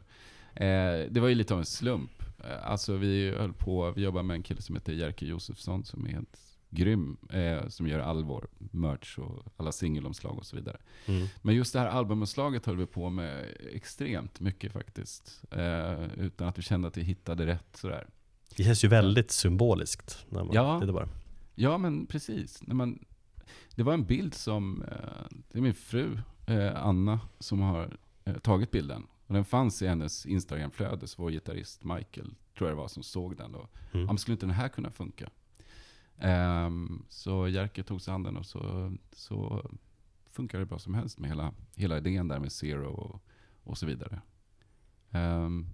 [0.55, 2.23] Eh, det var ju lite av en slump.
[2.45, 6.07] Eh, alltså vi höll på, vi jobbar med en kille som heter Jerker Josefsson som
[6.07, 6.39] är helt
[6.71, 7.17] grym.
[7.31, 10.77] Eh, som gör all vår merch och alla singelomslag och så vidare.
[11.07, 11.27] mm.
[11.43, 15.43] Men just det här albumomslaget höll vi på med extremt mycket faktiskt.
[15.51, 18.07] Eh, utan att vi kände att vi hittade rätt sådär.
[18.57, 20.27] det känns ju väldigt symboliskt.
[20.29, 20.81] När man Ja.
[20.81, 21.09] tittar på det.
[21.55, 22.63] Ja, men precis.
[22.67, 23.05] När man,
[23.75, 28.35] det var en bild som, eh, det är min fru eh, Anna som har eh,
[28.39, 29.07] tagit bilden.
[29.27, 33.03] Och den fanns i hennes Instagramflöde, så vår gitarrist Michael, tror jag det var, som
[33.03, 33.55] såg den.
[33.55, 34.07] Och, Mm.
[34.07, 35.31] ja, skulle inte den här kunna funka?
[36.21, 39.71] Ehm, så Jerker tog sig an den och så, så
[40.31, 43.23] funkar det bra som helst med hela, hela idén där med Zero och,
[43.65, 44.21] och så vidare.
[45.11, 45.67] Um,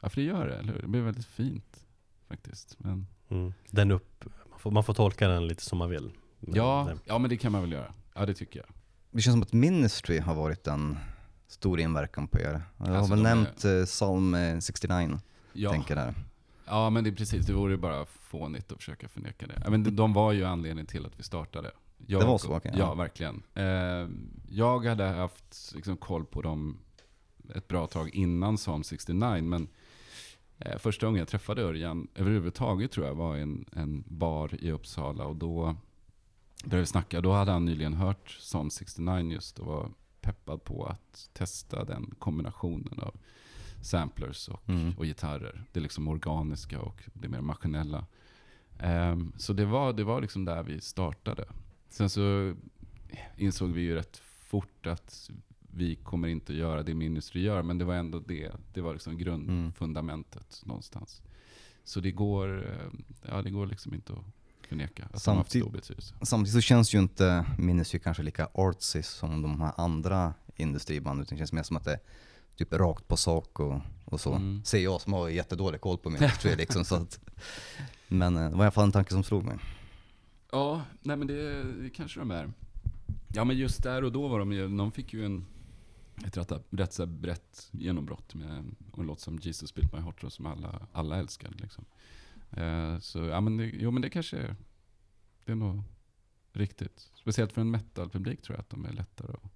[0.00, 0.82] ja, för det gör det, eller hur?
[0.82, 1.86] Det blir väldigt fint
[2.28, 2.76] faktiskt.
[2.78, 3.52] Men, Mm.
[3.70, 6.10] Den upp, man, får, man får tolka den lite som man vill.
[6.40, 7.94] Men, Ja, ja, men det kan man väl göra.
[8.14, 8.68] Ja, det tycker jag.
[9.10, 10.96] Det känns som att Ministry har varit en
[11.46, 12.62] stor inverkan på er.
[12.78, 15.18] Jag har Alltså, väl de är- nämnt eh, Psalm eh, 69,
[15.52, 16.14] Ja, tänker där.
[16.66, 17.46] Ja men det är precis.
[17.46, 19.70] Det vore ju bara fånigt att försöka förneka det.
[19.70, 21.70] Men de, var ju anledningen till att vi startade.
[22.06, 22.94] Jag, Det var så, okej, Ja, ja.
[22.94, 23.42] verkligen.
[23.54, 24.08] Eh,
[24.48, 26.78] jag hade haft liksom, koll på dem
[27.54, 29.68] ett bra tag innan Psalm 69, men
[30.58, 34.70] eh, första gången jag träffade Örjan överhuvudtaget tror jag var i en, en bar i
[34.70, 35.76] Uppsala och då
[36.64, 37.20] började vi snacka.
[37.20, 39.90] Då hade han nyligen hört Psalm 69 just och var
[40.20, 43.14] peppad på att testa den kombinationen av
[43.84, 44.92] samplers och, Mm.
[44.98, 45.64] och gitarrer.
[45.72, 48.06] Det liksom organiska och det mer maskinella.
[48.78, 51.44] Ehm, så det var, det var liksom där vi startade.
[51.88, 52.54] Sen så
[53.36, 55.30] insåg vi ju rätt fort att
[55.76, 58.52] vi kommer inte att göra det Ministry gör, men det var ändå det.
[58.72, 61.22] Det var liksom grundfundamentet någonstans.
[61.84, 64.24] Så det går, eh, ja, det går liksom inte att
[64.68, 65.70] förneka att de har haft stor.
[66.22, 71.36] Samtidigt så känns ju inte Ministry kanske lika artsy som de här andra industribanden, utan
[71.36, 71.98] det känns mer som att det
[72.56, 74.32] typ rakt på sak och, och så.
[74.32, 74.64] Mm.
[74.64, 76.84] Säger jag som har jättedålig koll på Ministry liksom.
[76.84, 77.20] Så att,
[78.08, 79.58] men eh, det var i alla fall en tanke som slog mig.
[80.52, 82.52] Ja, nej men det, det kanske de är.
[83.34, 85.46] Ja men just där och då var de ju, de fick ju en,
[86.26, 90.36] ett rätt, rätt så brett genombrott med en, låt som Jesus Built My Heart Rose
[90.36, 91.54] som alla, alla älskade.
[91.56, 91.84] Liksom.
[92.50, 94.56] Eh, så ja men det, jo men det kanske är,
[95.44, 95.82] det är nog
[96.52, 97.10] riktigt.
[97.14, 99.54] Speciellt för en metalpublik tror jag att de är lättare att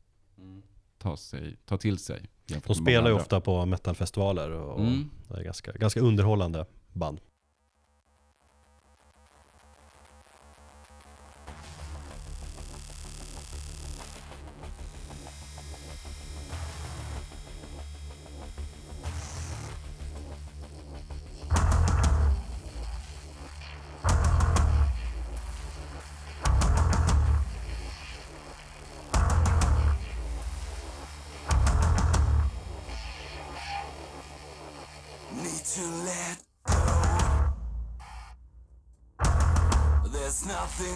[0.98, 2.22] ta, sig, ta till sig.
[2.66, 5.10] De spelar ju ofta på metalfestivaler och, och Mm.
[5.28, 7.20] det är ganska, ganska underhållande band.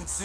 [0.02, 0.18] You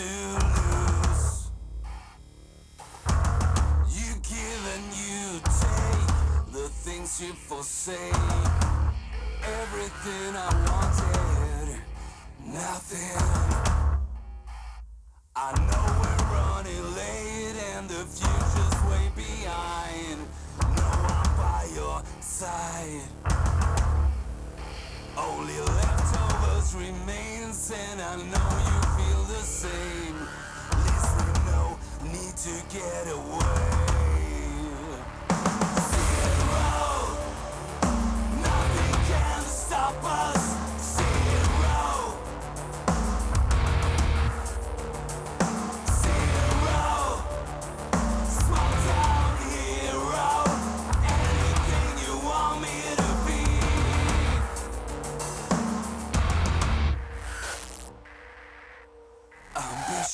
[4.24, 6.08] give and you take
[6.52, 7.98] the things you forsake.
[9.44, 11.78] Everything I wanted,
[12.44, 13.22] nothing.
[15.36, 20.20] I know we're running late and the future's way behind.
[20.76, 23.06] No, I'm by your side.
[25.16, 28.77] Only leftovers remains, and I know you
[29.58, 30.20] same.
[30.86, 33.67] Listen, no need to get away.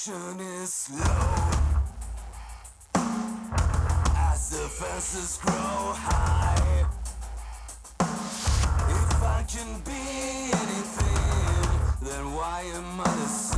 [0.06, 1.52] Ambition is low
[4.18, 6.86] as the fences grow high.
[8.90, 13.53] If I can be anything, then why am I the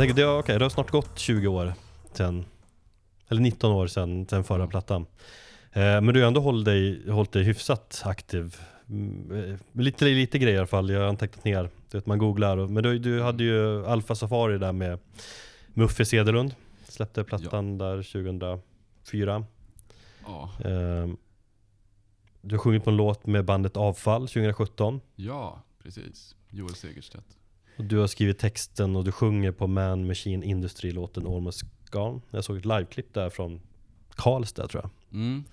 [0.00, 1.72] tänker, det, okej, det har snart gått 20 år
[2.12, 2.44] sen,
[3.28, 5.06] eller 19 år sen, sen förra plattan.
[5.72, 8.56] Eh, men du har ändå hållit dig, hållit dig hyfsat aktiv.
[8.88, 11.70] Mm, eh, lite, lite grejer i alla fall, jag har antecknat ner.
[11.90, 12.56] Du vet, man googlar.
[12.56, 14.98] Och, men du, du hade ju Alfa Safari där med
[15.74, 16.54] Muffe Cederlund.
[16.88, 19.44] Släppte plattan där 2004.
[20.26, 21.08] Ja, Eh,
[22.40, 25.00] du har sjungit på en låt med bandet Avfall 2017.
[25.16, 26.36] ja precis.
[26.50, 27.37] Joel Segerstedt.
[27.78, 32.20] Och du har skrivit texten och du sjunger på Man Machine Industry-låten Almost Gone.
[32.30, 33.60] Jag såg ett liveklipp där från
[34.10, 35.20] Karlstad tror jag.
[35.20, 35.44] Mm.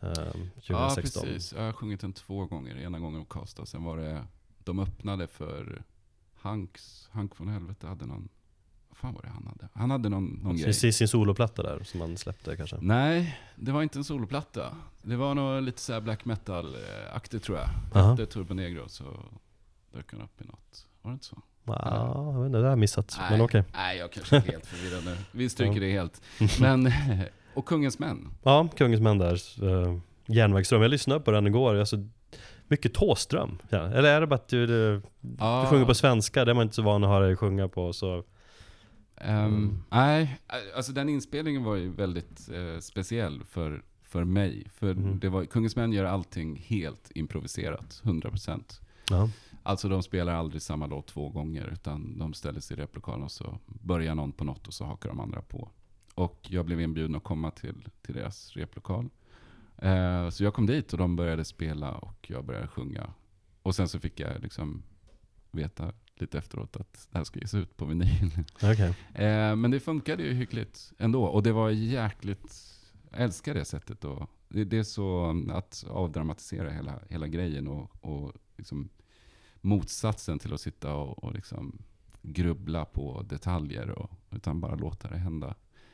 [0.00, 1.22] ehm, Ja, 2016.
[1.22, 1.52] precis.
[1.52, 2.76] Jag har sjungit den två gånger.
[2.76, 3.66] Ena gången på Karlstad.
[3.66, 4.24] Sen var det,
[4.64, 5.82] de öppnade för
[6.34, 8.28] Hanks, Hank från helvete hade någon,
[8.92, 9.68] fan var det han hade?
[9.72, 10.64] Han hade någon, någon grej.
[10.66, 12.76] Precis sin soloplatta där som han släppte kanske.
[12.80, 14.76] Nej, det var inte en soloplatta.
[15.02, 17.68] Det var nog lite så black metal-aktigt tror jag.
[18.10, 19.04] Efter Turbo Negro så
[19.92, 20.86] dök han upp i något.
[21.02, 21.42] Var det inte så?
[21.64, 23.16] Ja, jag vet inte, det har jag missat.
[23.20, 23.64] Nej, Men okej.
[23.72, 25.16] nej, jag kanske är helt förvirrad nu.
[25.32, 26.22] Vi stryker det helt.
[26.60, 26.92] Men,
[27.54, 28.28] och Kungens Män.
[28.42, 29.64] Ja, Kungens Män där.
[29.64, 30.82] Uh, Järnvägsström.
[30.82, 31.74] Jag lyssnade på den igår.
[31.74, 31.96] Alltså,
[32.68, 33.58] mycket Tåström.
[33.68, 33.78] Ja.
[33.78, 35.02] Eller är det bara att du, du,
[35.38, 36.44] Ja, du sjunger på svenska?
[36.44, 37.92] Det är man inte så van att höra dig sjunga på.
[37.92, 38.24] Så.
[39.16, 39.82] Ehm, Mm.
[39.90, 40.38] Nej,
[40.76, 44.66] alltså den inspelningen var ju väldigt eh, speciell för, för mig.
[44.74, 45.18] För Mhm.
[45.20, 48.80] det var, Kungens Män gör allting helt improviserat, 100%.
[49.10, 49.28] Ja.
[49.62, 53.30] Alltså de spelar aldrig samma låt två gånger, utan de ställer sig i replokalen och
[53.30, 55.70] så börjar någon på något och så hakar de andra på.
[56.14, 59.10] Och jag blev inbjuden att komma till, till deras replokal.
[59.76, 63.14] Eh, så jag kom dit och de började spela och jag började sjunga.
[63.62, 64.82] Och sen så fick jag liksom
[65.50, 68.44] veta lite efteråt att det här ska ges ut på vinyl.
[68.62, 68.96] Okej.
[69.14, 71.24] Eh, men det funkade ju hyggligt ändå.
[71.24, 72.54] Och det var jäkligt,
[73.10, 74.04] jag älskar det sättet.
[74.04, 78.88] Och det, det är så att avdramatisera hela, hela grejen och, och liksom
[79.60, 81.82] motsatsen till att sitta och, och liksom
[82.22, 83.90] grubbla på detaljer.
[83.90, 85.46] Och, utan bara låta det hända.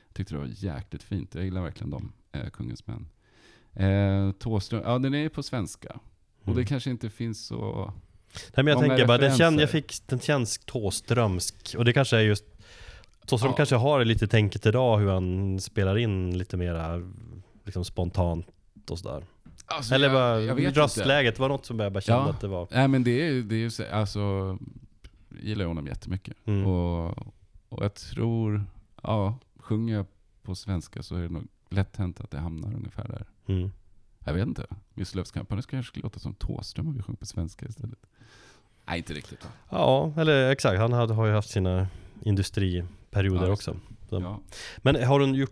[0.07, 1.35] Jag tyckte det var jäkligt fint.
[1.35, 3.09] Jag gillar verkligen dem, eh, Kungens Män.
[3.73, 5.93] Eh, Thåström, ja den är på svenska.
[6.43, 6.67] Och det Mm.
[6.67, 7.93] kanske inte finns så...
[8.33, 11.75] Nej men jag Många tänker bara, den, känner, jag fick, den känns Tåströmsk.
[11.79, 12.45] Och det kanske är just
[13.25, 13.47] som Ja.
[13.47, 17.03] de kanske har lite tänket idag hur han spelar in lite mera
[17.65, 18.47] liksom spontant
[18.91, 19.25] och sådär.
[19.67, 20.81] Alltså, Eller jag- bara jag vet inte.
[20.81, 22.31] röstläget var något som jag bara kände Ja.
[22.31, 22.69] att det var.
[22.71, 24.19] Nej men det är, det är ju så, alltså,
[25.29, 26.37] jag gillar honom jättemycket.
[26.47, 26.67] Mm.
[26.67, 27.19] Och,
[27.69, 28.65] och jag tror,
[29.03, 30.07] ja, sjunger jag
[30.43, 33.27] på svenska så är det nog lätt hänt att det hamnar ungefär där.
[33.55, 33.73] Mm.
[34.25, 34.67] Jag vet inte.
[35.33, 37.99] Company kanske skulle låta som Thåström om vi sjunger på svenska istället.
[38.89, 39.49] Nej, inte riktigt.
[39.71, 40.79] Ja, eller exakt.
[40.79, 41.89] Han hade, har ju haft sina
[42.23, 43.77] industriperioder Ja, också.
[44.09, 44.21] Så.
[44.21, 44.41] Ja.
[44.79, 45.51] Men har du gjort,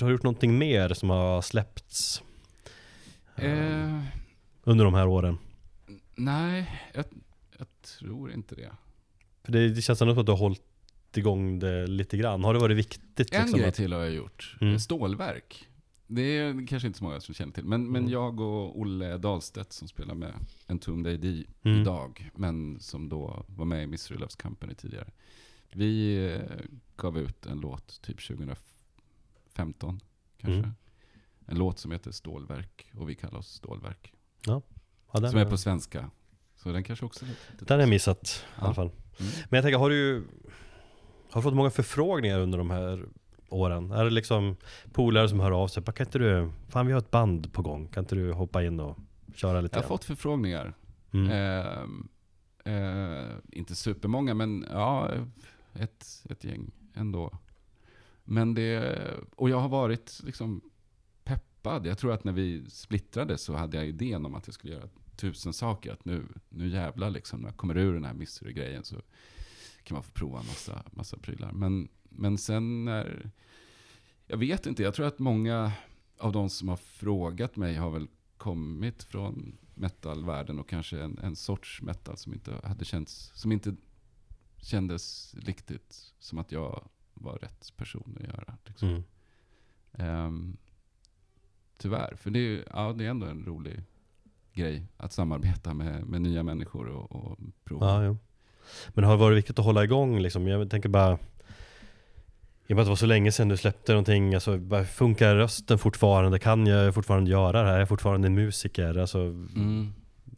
[0.00, 2.22] har du gjort någonting mer som har släppts
[3.46, 4.02] Eh,
[4.62, 5.38] under de här åren?
[6.14, 7.04] nej, jag,
[7.58, 8.70] jag tror inte det.
[9.44, 10.62] För det, det känns ändå som att du har hållit
[11.14, 12.44] igång det lite grann.
[12.44, 13.34] Har det varit viktigt?
[13.34, 14.56] En liksom, grej att, till har jag gjort.
[14.60, 14.78] Mm.
[14.78, 15.66] Stålverk.
[16.06, 17.64] Det är kanske inte så många som känner till.
[17.64, 18.12] Men, men Mm.
[18.12, 20.32] jag och Olle Dahlstedt som spelar med
[20.66, 21.80] Entombed AD Mm.
[21.80, 25.10] idag, men som då var med i Misery Loves Company tidigare.
[25.72, 26.40] Vi eh,
[26.96, 30.00] gav ut en låt typ 2015
[30.38, 30.58] kanske.
[30.58, 30.70] Mm.
[31.50, 34.12] En låt som heter Stålverk och vi kallar oss Stålverk.
[34.46, 34.62] ja,
[35.12, 36.10] den, som är på svenska.
[36.56, 38.30] Så den kanske också är den har jag missat i
[38.60, 38.64] Ja.
[38.64, 38.86] alla fall.
[38.86, 39.32] Mm.
[39.48, 40.24] Men jag tänker, har du
[41.30, 43.04] har du fått många förfrågningar under de här
[43.48, 43.90] åren?
[43.90, 44.56] Är det liksom
[44.92, 45.82] polare som hör av sig?
[45.82, 48.80] Kan inte du, fan vi har ett band på gång, kan inte du hoppa in
[48.80, 48.98] och
[49.34, 50.74] köra lite Jag har grann?" fått förfrågningar.
[51.12, 51.30] mm.
[51.30, 52.08] Ehm,
[52.64, 55.10] eh, inte supermånga, men ja,
[55.74, 57.38] ett, ett gäng ändå.
[58.24, 58.98] Men det,
[59.36, 60.60] och jag har varit liksom
[61.62, 61.86] peppad.
[61.86, 64.88] Jag tror att när vi splittrade så hade jag idén om att jag skulle göra
[65.16, 65.92] tusen saker.
[65.92, 68.96] Att nu, nu jävlar liksom, när jag kommer ur den här misery-grejen så
[69.84, 71.52] kan man få prova massa, massa prylar.
[71.52, 73.30] Men, men sen när,
[74.26, 75.72] jag vet inte, jag tror att många
[76.18, 81.36] av de som har frågat mig har väl kommit från metalvärlden och kanske en, en
[81.36, 83.76] sorts metal som inte hade känts, som inte
[84.56, 88.56] kändes riktigt som att jag var rätt person att göra.
[88.64, 88.88] Liksom.
[88.88, 89.02] Mm.
[89.92, 90.56] Ehm,
[91.80, 93.82] tyvärr, för det är, ja, det är ändå en rolig
[94.54, 97.86] grej att samarbeta med, med nya människor och, och prova.
[97.86, 98.16] Ja, jo.
[98.88, 100.46] Men har det varit viktigt att hålla igång liksom?
[100.46, 101.18] Jag tänker bara
[102.66, 105.78] i och med att det var så länge sedan du släppte någonting, alltså, funkar rösten
[105.78, 106.38] fortfarande?
[106.38, 107.74] Kan jag fortfarande göra det här?
[107.74, 108.98] Är jag fortfarande en musiker?
[108.98, 109.92] Alltså, Mm.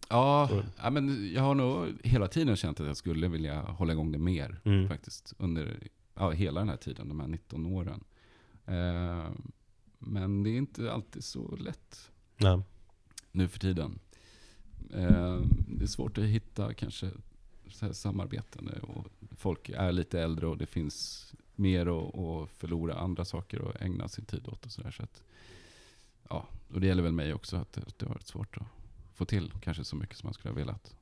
[0.09, 0.51] Ja,
[0.82, 4.18] ja, men jag har nog hela tiden känt att jag skulle vilja hålla igång det
[4.18, 4.61] mer.
[4.64, 4.88] Mm.
[4.88, 5.34] Faktiskt.
[5.38, 5.78] Under
[6.14, 8.05] ja, hela den här tiden, de här 19 åren.
[8.66, 9.30] Eh,
[10.03, 12.61] men det är inte alltid så lätt nej.
[13.33, 13.99] nu för tiden.
[14.95, 17.11] Eh, det är svårt att hitta kanske
[17.69, 22.95] så här samarbetande och folk är lite äldre och det finns mer att, att förlora
[22.95, 24.91] andra saker att ägna sin tid åt och sådär.
[24.91, 25.23] Så att,
[26.29, 28.67] ja, och det gäller väl mig också att, det- att det har varit svårt att
[29.15, 30.95] få till kanske så mycket som man skulle ha velat.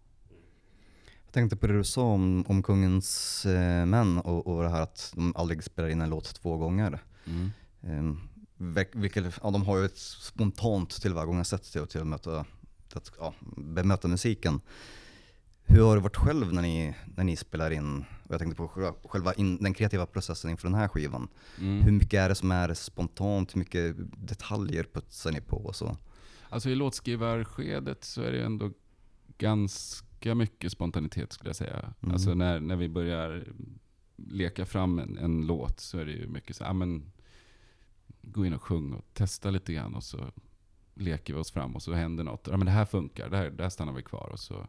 [1.25, 4.81] Jag tänkte på det du sa om, om Kungens eh, män och, och det här
[4.83, 7.03] att de aldrig spelar in en låt två gånger.
[7.25, 7.51] Mm.
[7.83, 8.21] Um,
[8.93, 12.45] vilket, ja, de har ju ett spontant tillvägagångssätt till, till att, möta,
[12.89, 14.61] till att ja, bemöta musiken.
[15.63, 18.05] Hur har det varit själv när ni, när ni spelar in?
[18.25, 21.29] Och jag tänkte på själva, själva in, den kreativa processen inför den här skivan.
[21.59, 21.83] Mm.
[21.83, 23.55] Hur mycket är det som är spontant?
[23.55, 23.97] Hur mycket
[24.29, 25.97] detaljer putsar ni på och så?
[26.49, 28.71] Alltså i låtskrivarskedet så är det ändå
[29.39, 31.95] ganska mycket spontanitet skulle jag säga.
[32.01, 32.15] Mm.
[32.15, 33.45] Alltså när, när vi börjar
[34.17, 37.13] leka fram en, en låt så är det ju mycket så, ja men
[38.23, 40.31] gå in och sjung och testa lite grann och så
[40.95, 42.49] leker vi oss fram och så händer något.
[42.51, 44.67] Ja men det här funkar, där, där stannar vi kvar och så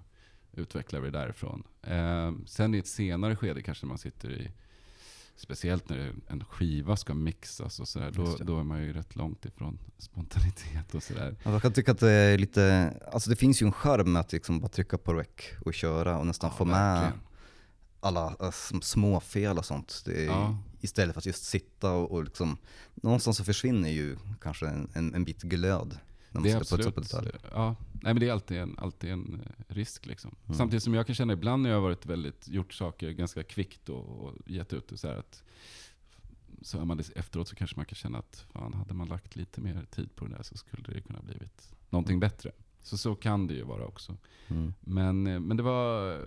[0.51, 1.63] utvecklar vi därifrån.
[1.81, 4.51] Eh, sen i ett senare skede kanske man sitter i
[5.35, 8.43] Speciellt när en skiva ska mixas och sådär, då, det.
[8.43, 11.27] då är man ju rätt långt ifrån spontanitet och sådär.
[11.27, 14.19] Alltså, Jag kan tycka att det är lite, alltså det finns ju en charm med
[14.19, 15.27] att liksom bara trycka på rec
[15.65, 17.23] och köra och nästan Ja, få med verkligen.
[18.01, 20.01] Alla äh, sm- små fel och sånt.
[20.05, 20.57] Det är, Ja.
[20.83, 22.57] Istället för att just sitta och, och liksom,
[22.95, 25.97] någonstans så försvinner ju kanske en, en, en bit glöd.
[26.29, 27.51] När man Det är sitter på absolut, detalj.
[27.53, 27.75] ja.
[27.93, 30.35] Nej men det är alltid en, alltid en eh, risk liksom.
[30.45, 30.57] Mm.
[30.57, 33.89] Samtidigt som jag kan känna ibland när jag har varit väldigt, gjort saker ganska kvickt
[33.89, 35.43] och, och gett ut det så att
[36.61, 39.35] så är man det efteråt så kanske man kan känna att fan, hade man lagt
[39.35, 42.51] lite mer tid på det där så skulle det kunna blivit någonting bättre.
[42.83, 44.17] Så så kan det ju vara också.
[44.47, 44.73] Mm.
[44.81, 46.19] Men, eh, men det var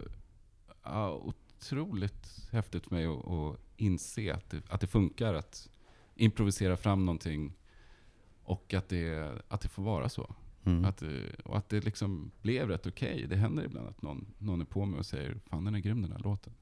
[0.83, 1.09] ja,
[1.73, 5.69] otroligt häftigt för mig att, att inse att det, att det funkar att
[6.15, 7.53] improvisera fram någonting
[8.43, 10.35] och att det, att det får vara så.
[10.65, 10.85] Mm.
[10.85, 13.27] Att, det- och att det liksom blev rätt okej.
[13.29, 16.03] Det händer ibland att någon, någon är på mig och säger Fan den är grym
[16.03, 16.53] den här låten.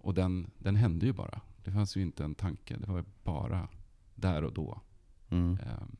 [0.00, 1.40] Och den, den hände ju bara.
[1.64, 2.76] Det fanns ju inte en tanke.
[2.76, 3.68] Det var ju bara
[4.14, 4.80] där och då.
[5.28, 5.50] Mm.
[5.52, 5.96] Ehm,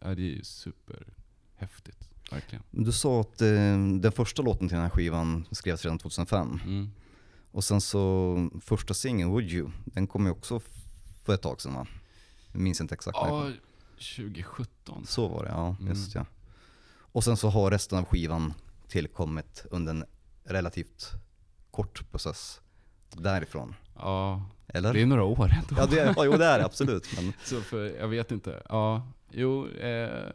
[0.00, 2.08] ja, det är ju superhäftigt.
[2.30, 2.62] Verkligen.
[2.70, 3.48] Du sa att eh,
[4.00, 6.60] den första låten till den här skivan skrevs redan 2005.
[6.64, 6.90] Mm.
[7.56, 10.60] Och sen så första singeln, Would You, den kom ju också
[11.24, 11.86] för ett tag sedan va?
[12.52, 13.28] Jag minns inte exakt när.
[13.28, 13.52] Ja,
[14.16, 15.06] 2017.
[15.06, 15.76] Så var det, ja.
[15.80, 15.88] Mm.
[15.88, 16.26] Just ja.
[16.98, 18.54] Och sen så har resten av skivan
[18.88, 20.04] tillkommit under en
[20.44, 21.12] relativt
[21.70, 22.60] kort process
[23.10, 23.74] därifrån.
[23.94, 24.92] Ja, Eller?
[24.92, 25.74] det är några år ändå.
[25.76, 27.08] Ja, det är, ja, jo det är det absolut.
[27.16, 28.62] Men, Så för, jag vet inte.
[28.68, 29.68] Ja, jo.
[29.68, 30.32] Eh,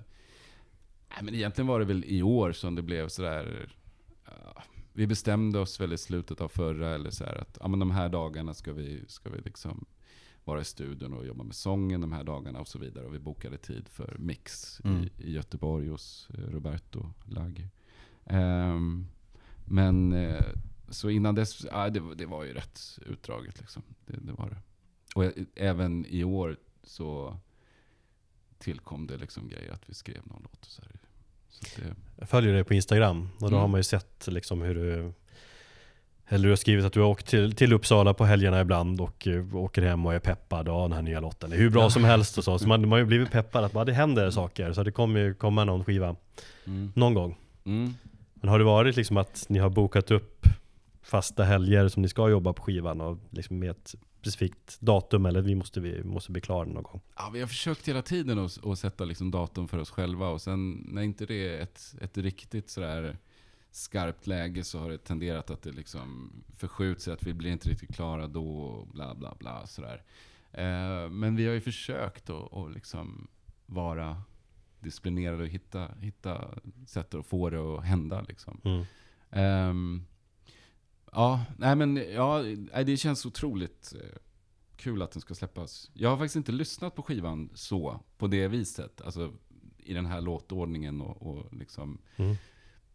[1.09, 3.69] nej, men egentligen var det väl i år som det blev sådär.
[4.25, 4.63] ja,
[4.93, 7.91] vi bestämde oss väl i slutet av förra, eller så här att ja, men de
[7.91, 9.85] här dagarna ska vi, ska vi liksom
[10.43, 13.05] vara i studion och jobba med sången de här dagarna och så vidare.
[13.05, 15.03] Och vi bokade tid för mix Mm.
[15.03, 17.67] i, i Göteborg hos eh, Roberto Laggi.
[18.25, 19.07] Ehm,
[19.65, 20.45] men eh,
[20.89, 23.83] så innan dess, ja, det, det var ju rätt utdraget liksom.
[24.05, 24.57] Det, det var det.
[25.15, 27.37] Och ä- även i år så
[28.57, 30.65] tillkom det liksom grejer att vi skrev någon låt.
[30.65, 30.91] Och så här.
[31.75, 31.81] Det,
[32.19, 33.59] Jag följer dig på Instagram och då Mm.
[33.59, 35.13] har man ju sett liksom hur du
[36.33, 39.27] eller du har skrivit att du har åkt till, till Uppsala på helgerna ibland och
[39.27, 41.89] uh, åker hem och är peppad av den här nya är hur bra Ja.
[41.89, 42.59] som helst och så.
[42.59, 44.73] Så man, man har ju blivit peppad att bara, det händer saker.
[44.73, 46.15] Så det kommer ju komma någon skiva
[46.65, 46.91] mm.
[46.95, 47.37] någon gång.
[47.65, 47.93] Mm.
[48.33, 50.47] Men har det varit liksom att ni har bokat upp
[51.03, 55.41] fasta helger som ni ska jobba på skivan och liksom med ett specifikt datum eller
[55.41, 57.01] vi måste, vi måste bli klara någon gång?
[57.17, 60.41] Ja, vi har försökt hela tiden att, att sätta liksom datum för oss själva och
[60.41, 63.17] sen när inte det är ett, ett riktigt sådär
[63.71, 67.69] skarpt läge så har det tenderat att det liksom förskjuts sig, att vi blir inte
[67.69, 70.03] riktigt klara då och bla bla bla sådär.
[70.51, 73.27] Eh, men vi har ju försökt att, att liksom
[73.65, 74.21] vara
[74.79, 76.47] disciplinerade och hitta, hitta
[76.87, 78.61] sätt att få det att hända liksom.
[78.63, 78.85] Mm.
[79.29, 80.05] Ehm,
[81.11, 82.41] ja, nej men ja,
[82.73, 84.17] nej, det känns otroligt eh,
[84.75, 85.89] kul att den ska släppas.
[85.93, 89.01] Jag har faktiskt inte lyssnat på skivan så, på det viset.
[89.01, 89.33] Alltså
[89.77, 92.35] i den här låtordningen och, och liksom Mm.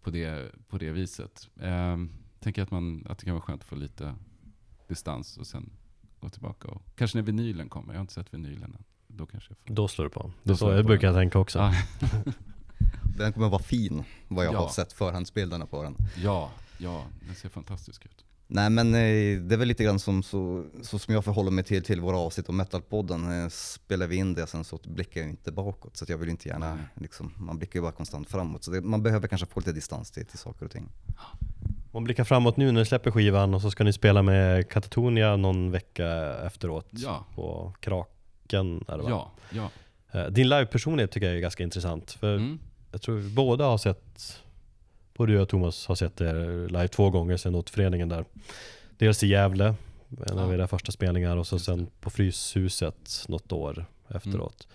[0.02, 1.48] på, det, på det viset.
[1.54, 2.10] Um,
[2.40, 4.14] tänker att, man, att det kan vara skönt att få lite
[4.88, 5.70] distans och sen
[6.20, 6.68] gå tillbaka.
[6.68, 8.84] Och, kanske när vinylen kommer, jag har inte sett vinylen än.
[9.06, 9.74] Då kanske jag får...
[9.74, 10.20] Då slår du på.
[10.22, 11.14] Då Det slår så jag jag på brukar den.
[11.14, 11.58] jag tänka också.
[11.58, 11.72] Ja,
[13.18, 14.58] den kommer vara fin, vad jag Ja.
[14.58, 15.96] har sett förhandsbilderna på den.
[16.16, 18.24] ja, ja, den ser fantastisk ut.
[18.48, 21.64] Nej men eh, det är väl lite grann som, så, så som jag förhåller mig
[21.64, 23.42] till, till våra avsnitt om Metalpodden.
[23.42, 25.96] Eh, Spelar vi in det sen så blickar jag inte bakåt.
[25.96, 28.64] Så att jag vill inte gärna, liksom, man blickar ju bara konstant framåt.
[28.64, 30.88] Så det, man behöver kanske få lite distans till, till saker och ting.
[31.92, 35.36] Om blickar framåt nu när ni släpper skivan och så ska ni spela med Katatonia
[35.36, 36.08] någon vecka
[36.46, 39.08] efteråt Ja, på Kraken är det va?
[39.08, 39.70] ja, ja.
[40.20, 42.10] Eh, Din livepersonlighet tycker jag är ganska intressant.
[42.12, 42.58] För Mm.
[42.92, 44.42] jag tror vi båda har sett,
[45.16, 48.24] både jag och Thomas har sett er live två gånger sedan återföreningen där.
[48.98, 49.74] Dels i Gävle,
[50.30, 50.54] en av Ja.
[50.54, 54.68] era första spelningar och så sen på Fryshuset något år efteråt.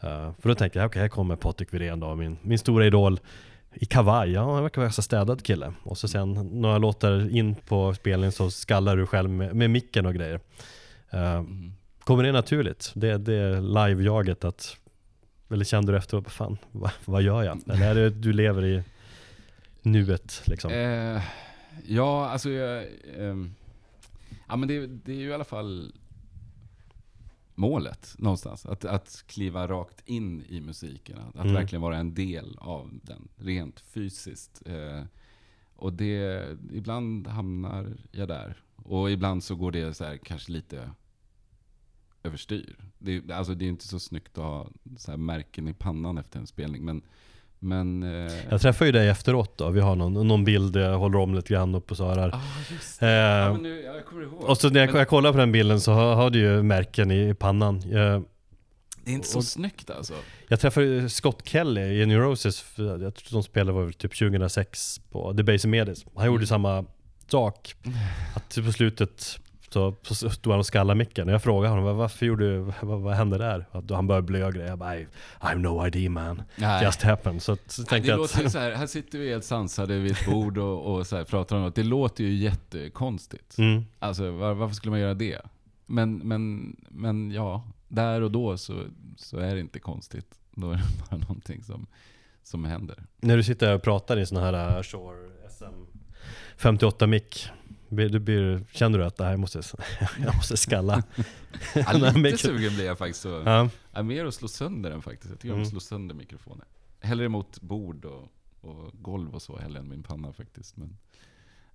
[0.00, 0.14] Mm.
[0.22, 3.20] Eh, för då tänkte jag, okej här kommer Patrik Wirén då, min, min stora idol
[3.74, 5.72] i kavaj, ja han verkar vara ganska städad kille.
[5.82, 10.06] Och så sen några låtar in på spelningen så skallar du själv med, med micken
[10.06, 10.40] och grejer.
[11.10, 11.72] Eh, Mm.
[12.04, 12.92] Kommer det naturligt?
[12.94, 14.76] Det, det är live-jaget att
[15.50, 17.60] Eller kände du efteråt, fan, vad, vad gör jag?
[17.70, 18.82] Eller är det du lever i
[19.92, 20.70] nuet liksom?
[20.72, 21.22] Eh,
[21.86, 22.86] ja, alltså jag,
[23.16, 23.54] ehm,
[24.48, 25.92] ja, men det, det är ju i alla fall
[27.54, 28.66] målet någonstans.
[28.66, 31.18] Att, att kliva rakt in i musiken.
[31.18, 31.54] Att, att Mm.
[31.54, 34.62] verkligen vara en del av den, rent fysiskt.
[34.66, 35.04] Eh,
[35.76, 38.56] och det, ibland hamnar jag där.
[38.76, 40.90] Och ibland så går det så här, kanske lite
[42.22, 42.76] överstyr.
[42.98, 46.46] Det, alltså det är inte så snyggt att ha så märken i pannan efter en
[46.46, 46.84] spelning.
[46.84, 47.02] Men,
[47.58, 50.98] men eh, Jag träffade ju dig efteråt då, vi har någon, någon bild där jag
[50.98, 52.18] håller om lite grann upp och så här.
[52.34, 52.40] Ah,
[52.70, 53.08] just Eh.
[53.08, 54.40] Ja, nu, ja, jag kommer ihåg.
[54.44, 56.62] och så när jag, Men jag kollar på den bilden så har, har du ju
[56.62, 57.76] märken i pannan.
[57.76, 58.20] Eh,
[59.04, 60.14] det är inte så och- snyggt alltså.
[60.48, 65.42] Jag träffade Scott Kelly i Neurosis, jag tror de spelade var typ 2006 på The
[65.42, 66.04] Base Medis.
[66.16, 66.46] Han gjorde Mm.
[66.46, 66.84] samma
[67.30, 67.74] sak.
[68.36, 69.38] Att på slutet
[69.72, 71.28] så, så stod han och skallade micken.
[71.28, 73.66] Och jag frågade honom, "Vad- varför gjorde du, vad, vad hände där?
[73.72, 74.68] Att han började blöja grejer.
[74.68, 75.06] Jag bara, I, I
[75.40, 76.42] have no idea man.
[76.56, 76.84] Nej.
[76.84, 77.42] Just happened.
[77.42, 78.52] Så, så Nej, det jag låter att...
[78.52, 81.56] så här, här sitter vi helt sansade vid ett bord och, och så här pratar
[81.56, 81.74] om något.
[81.74, 83.58] Det låter ju jättekonstigt.
[83.58, 83.84] Mm.
[83.98, 85.38] Alltså var, varför skulle man göra det?
[85.86, 88.82] Men, men, men ja, där och då så,
[89.16, 90.34] så är det inte konstigt.
[90.54, 91.86] Då är det bara någonting som,
[92.42, 93.02] som händer.
[93.20, 95.64] När du sitter och pratar i sån här uh, Shure SM
[96.56, 97.48] 58 mick.
[97.88, 99.62] Du blir, känner du att det här måste,
[100.24, 101.02] jag måste skalla?
[101.74, 103.20] Ja, lite sugen blir jag faktiskt.
[103.20, 103.68] Så, Ja.
[103.92, 105.30] ja, mer att slå sönder den faktiskt.
[105.30, 105.62] Jag tycker om Mm.
[105.66, 106.64] att slå sönder mikrofoner.
[107.00, 108.28] Hellre mot bord och,
[108.60, 110.76] och golv och så, hellre än min panna faktiskt.
[110.76, 110.96] Men,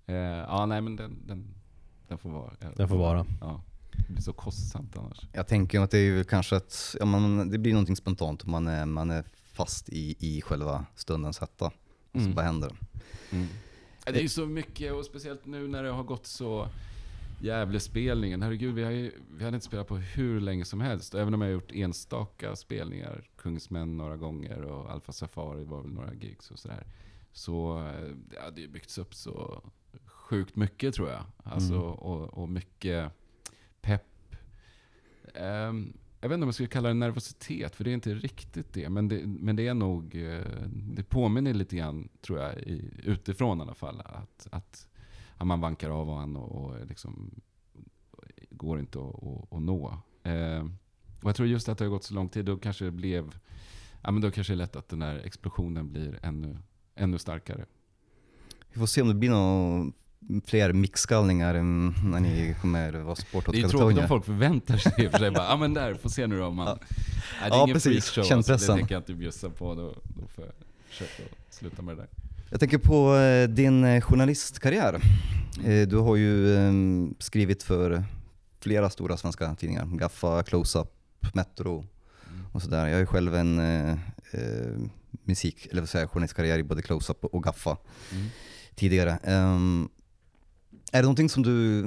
[0.06, 1.54] eh, ja, nej men den, den,
[2.08, 2.52] den får vara.
[2.76, 3.26] Den får vara.
[3.40, 3.62] Ja,
[4.06, 5.18] det blir så kostsamt annars.
[5.32, 8.50] Jag tänker att det är ju kanske att ja, man, det blir någonting spontant om
[8.50, 11.66] man är, man är fast i, i själva stundens hetta.
[11.66, 11.72] Och
[12.12, 12.34] så Mm.
[12.34, 12.76] bara händer det.
[13.36, 13.46] Ja,
[14.04, 16.68] Det är ju så mycket, och speciellt nu när det har gått så
[17.40, 21.14] Gävlespelningen, herregud vi har ju, vi hade inte spelat på hur länge som helst.
[21.14, 25.90] Även om jag har gjort enstaka spelningar, Kungsmän några gånger och Alfa Safari var väl
[25.92, 26.86] några gigs och sådär.
[27.32, 29.62] Så eh, det hade ju byggts upp så
[30.06, 31.22] sjukt mycket tror jag.
[31.44, 31.84] Alltså, Mm.
[31.86, 33.12] och, och mycket
[33.80, 34.36] pepp.
[35.34, 35.92] Ehm,
[36.24, 38.88] jag vet inte om jag skulle kalla det nervositet, för det är inte riktigt det.
[38.88, 43.58] Men det, men det är nog, eh, det påminner lite grann, tror jag, i, utifrån
[43.58, 44.00] i alla fall.
[44.00, 44.88] Att, att,
[45.36, 47.30] att man vankar av varandra och, och liksom
[48.50, 49.98] går inte att, att, att nå.
[50.22, 50.64] Eh,
[51.22, 53.38] och jag tror just att det har gått så lång tid, då kanske det blev,
[54.02, 56.56] ja men då kanske det är lätt att den här explosionen blir ännu,
[56.94, 57.66] ännu starkare.
[58.72, 59.92] Vi får se om det blir någon
[60.46, 65.06] fler mixgallningar än när ni kommer vara sport Det är tråkigt om folk förväntar sig
[65.06, 66.66] och för sig bara, ja men där, får se nu då om man...
[66.66, 66.78] Ja.
[66.80, 66.88] Nej,
[67.40, 67.90] det är Ja, ingen precis.
[67.92, 68.76] freakshow, Känn alltså, det pressen.
[68.76, 69.74] tänker jag inte bjussa på.
[69.74, 70.52] Då, då får jag
[70.88, 72.08] försöka sluta med det där.
[72.50, 74.94] Jag tänker på eh, din eh, journalistkarriär.
[75.64, 76.72] Eh, Du har ju eh,
[77.18, 78.04] skrivit för
[78.60, 79.86] flera stora svenska tidningar.
[79.86, 80.88] Gaffa, Close-Up,
[81.34, 81.86] Metro
[82.52, 82.86] och sådär.
[82.86, 83.96] Jag har ju själv en eh,
[85.24, 87.76] musik, eller vad säger jag, journalistkarriär i både Close-Up och Gaffa
[88.12, 88.26] Mm.
[88.74, 89.18] tidigare.
[89.24, 89.88] Ehm,
[90.94, 91.82] är det någonting som du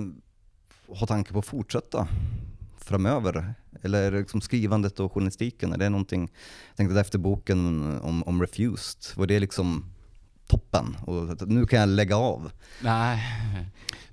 [0.95, 2.08] har tanke på att fortsätta
[2.78, 3.53] framöver?
[3.82, 6.32] Eller är det liksom skrivandet och journalistiken, är det någonting,
[6.68, 9.86] jag tänkte efter boken om, om Refused, var det liksom
[10.47, 10.95] toppen?
[11.05, 12.51] Och nu kan jag lägga av?
[12.84, 13.20] Nej.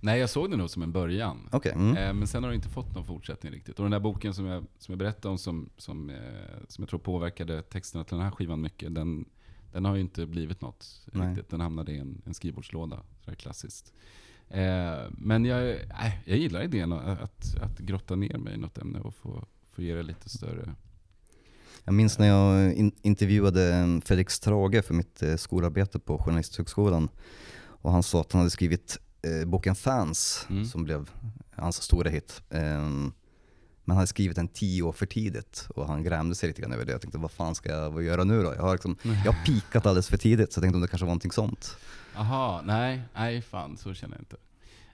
[0.01, 1.49] Nej, jag såg det nog som en början.
[1.53, 1.97] Okej, mm.
[1.97, 3.79] Eh, Men sen har det inte fått någon fortsättning riktigt.
[3.79, 6.17] Och den där boken som jag, som jag berättade om, som, som, eh,
[6.69, 9.25] som jag tror påverkade texterna till den här skivan mycket, den,
[9.73, 11.29] den har ju inte blivit något Nej.
[11.29, 11.51] riktigt.
[11.51, 13.93] Den hamnade i en, en skrivbordslåda, sådär klassiskt.
[14.55, 19.01] Eh, men jag, nej, jag gillar idén att, att, grotta ner mig i något ämne
[19.01, 20.75] och få, få ge det lite större...
[21.85, 27.09] Jag minns när jag in, intervjuade Fredrik Strage för mitt eh, skolarbete på Journalisthögskolan.
[27.57, 30.65] Och han sa att han hade skrivit eh, boken Fans, Mm.
[30.65, 31.11] som blev
[31.51, 32.43] hans stora hit.
[32.51, 33.13] Ehm,
[33.85, 36.73] men han hade skrivit den tio år för tidigt och han grämde sig lite grann
[36.73, 36.93] över det.
[36.93, 38.55] Jag tänkte, vad fan ska jag göra nu då?
[38.55, 41.05] Jag har, liksom, jag har pikat alldeles för tidigt, så jag tänkte om det kanske
[41.05, 41.77] var någonting sånt.
[42.17, 44.37] Aha, nej, nej fan så känner jag inte.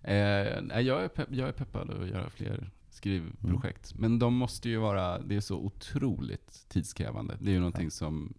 [0.03, 3.95] Eh, jag, är pepp, jag är peppad att göra fler skrivprojekt.
[3.95, 7.37] Men de måste ju vara, det är så otroligt tidskrävande.
[7.41, 8.35] Det är ju någonting som,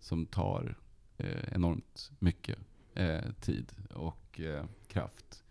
[0.00, 0.76] som tar
[1.16, 2.58] eh, enormt mycket
[2.94, 5.44] eh, tid och eh, kraft.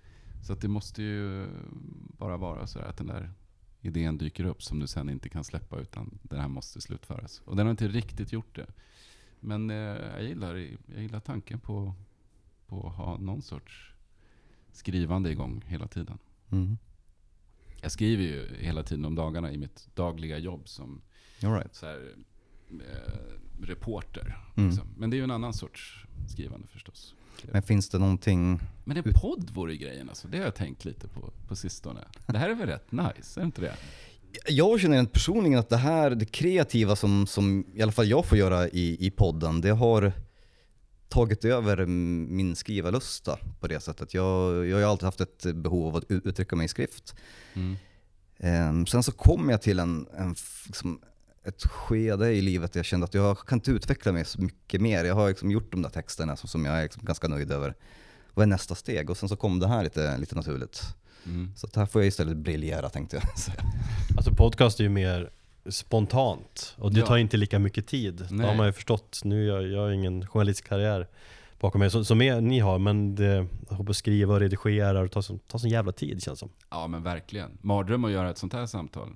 [0.43, 1.47] Så att det måste ju
[2.17, 3.31] bara vara så att den där
[3.81, 7.41] idén dyker upp som du sen inte kan släppa utan den här måste slutföras.
[7.45, 8.67] Och den har inte riktigt gjort det.
[9.39, 10.55] Men eh, jag, gillar,
[10.85, 11.93] jag gillar tanken på
[12.67, 13.93] på att ha någon sorts
[14.71, 16.17] skrivande igång hela tiden.
[16.51, 16.77] Mm.
[17.81, 21.01] Jag skriver ju hela tiden om dagarna i mitt dagliga jobb som
[21.39, 21.75] right.
[21.75, 22.15] så här,
[22.69, 24.37] eh, reporter.
[24.55, 24.69] Mm.
[24.69, 24.87] Liksom.
[24.97, 27.15] Men det är ju en annan sorts skrivande förstås.
[27.51, 30.27] Men finns det någonting, Men en podd vore ju grejen alltså.
[30.27, 31.99] Det har jag tänkt lite på på sistone.
[32.25, 33.75] Det här är väl rätt nice, är det inte det?
[34.47, 38.37] jag känner personligen att det här, det kreativa som, som i alla fall jag får
[38.37, 40.13] göra i, i podden, det har
[41.09, 44.13] tagit över min skrivarlusta på det sättet.
[44.13, 47.15] Jag, jag har alltid haft ett behov av att ut- uttrycka mig i skrift.
[47.53, 47.75] Mm.
[48.39, 50.35] Ehm, sen så kom jag till en, en,
[50.65, 51.01] liksom,
[51.43, 54.81] ett skede i livet där jag kände att jag kan inte utveckla mig så mycket
[54.81, 55.05] mer.
[55.05, 57.75] Jag har liksom gjort de där texterna som, som jag är liksom ganska nöjd över.
[58.33, 59.09] Vad är nästa steg?
[59.09, 60.81] Och sen så kom det här lite, lite naturligt.
[61.25, 61.53] Mm.
[61.55, 63.63] Så här får jag istället briljera tänkte jag säga.
[64.17, 65.29] Alltså podcast är ju mer
[65.69, 67.05] spontant och det Ja.
[67.05, 68.13] tar inte lika mycket tid.
[68.15, 68.47] Det Nej.
[68.47, 69.21] har man ju förstått.
[69.23, 71.07] Nu jag, jag har ingen journalistkarriär
[71.59, 75.21] bakom mig som, som är, ni har, men det, hoppas skriva och redigera och ta
[75.21, 76.49] sån, ta sån jävla tid känns som.
[76.69, 77.57] Ja men verkligen.
[77.61, 79.09] Mardröm att göra ett sånt här samtal.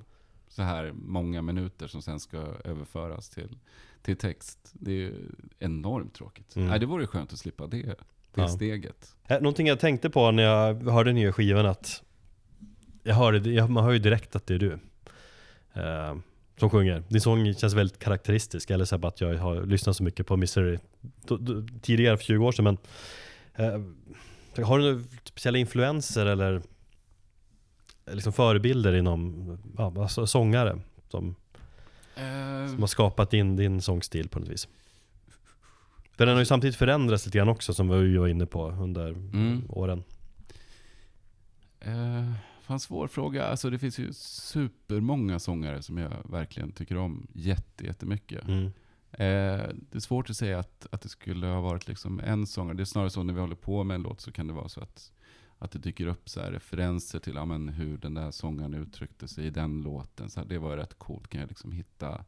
[0.49, 3.57] Så här många minuter som sen ska överföras till,
[4.01, 4.59] till text.
[4.73, 5.13] Det är ju
[5.59, 6.55] enormt tråkigt.
[6.55, 6.67] Mm.
[6.67, 7.95] Nej, det vore skönt att slippa det, det
[8.33, 8.47] Ja.
[8.47, 9.15] steget.
[9.29, 12.03] Någonting jag tänkte på när jag hörde nya skivan att
[13.03, 14.79] jag hörde, det- man hör ju direkt att det är du
[15.73, 16.15] eh,
[16.61, 17.03] som sjunger.
[17.07, 20.27] Din sång känns väldigt karaktäristisk, eller så här bara att jag har lyssnat så mycket
[20.27, 20.77] på Misery
[21.81, 22.77] tidigare för 20 år sedan men
[24.57, 26.61] eh, Har du några speciella influenser eller
[28.05, 31.35] eh, liksom förebilder inom ja, alltså sångare som,
[32.15, 34.67] Eh, som har skapat din, din sångstil på något vis?
[36.17, 39.09] För den har ju samtidigt förändrats lite grann också som vi var inne på under
[39.09, 39.63] Mm.
[39.69, 40.03] åren.
[41.79, 42.31] Eh,
[42.71, 43.45] fan svår fråga.
[43.45, 48.47] Alltså det finns ju supermånga sångare som jag verkligen tycker om jätte, jättemycket.
[48.47, 48.65] Mm.
[49.11, 52.77] Eh, det är svårt att säga att, att det skulle ha varit liksom en sångare.
[52.77, 54.69] Det är snarare så när vi håller på med en låt så kan det vara
[54.69, 55.11] så att,
[55.57, 59.45] att det dyker upp så referenser till ja, men hur den där sångaren uttryckte sig
[59.45, 60.29] i den låten.
[60.29, 61.27] Så här, det var rätt coolt.
[61.27, 62.25] Kan jag liksom hitta,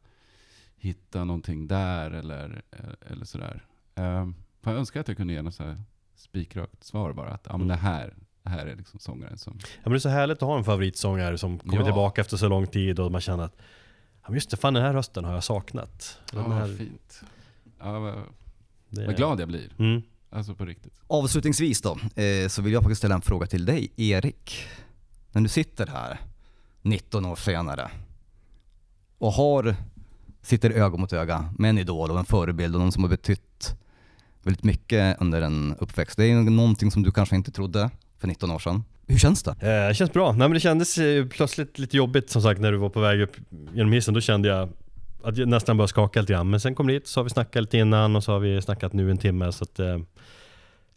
[0.76, 3.66] hitta någonting där eller, eh, eller sådär.
[3.94, 4.28] Eh,
[4.62, 5.76] jag önskar att jag kunde ge något så
[6.14, 7.30] spikrakt svar bara.
[7.30, 7.68] Att ja, men Mm.
[7.68, 8.14] det här
[8.50, 9.58] här är liksom sångaren som...
[9.62, 11.84] Ja, men det är så härligt att ha en favoritsångare som kommer Ja.
[11.84, 13.56] tillbaka efter så lång tid och man känner att
[14.22, 16.18] Ja men just det, fan den här rösten har jag saknat.
[16.32, 17.20] Ja, Den här, vad fint.
[17.78, 18.14] Ja, vad,
[18.88, 19.70] det vad glad jag blir.
[19.78, 20.02] Mm.
[20.30, 20.92] Alltså på riktigt.
[21.06, 24.64] Avslutningsvis då, eh, så vill jag faktiskt ställa en fråga till dig, Erik.
[25.32, 26.18] När du sitter här
[26.82, 27.90] 19 år senare
[29.18, 29.76] och har,
[30.42, 33.76] sitter öga mot öga med en idol och en förebild och någon som har betytt
[34.42, 36.16] väldigt mycket under en uppväxt.
[36.16, 37.90] Det är någonting som du kanske inte trodde
[38.24, 38.84] för 19 år sedan.
[39.06, 39.50] Hur känns det?
[39.50, 40.30] Eh, Det känns bra.
[40.30, 43.20] Nej men det kändes eh, plötsligt lite jobbigt som sagt när du var på väg
[43.20, 43.36] upp
[43.72, 44.14] genom hissen.
[44.14, 44.68] Då kände jag
[45.24, 46.50] att jag nästan började skaka lite grann.
[46.50, 48.62] Men sen kom du hit så har vi snackat lite innan och så har vi
[48.62, 49.52] snackat nu en timme.
[49.52, 49.98] Så att, eh,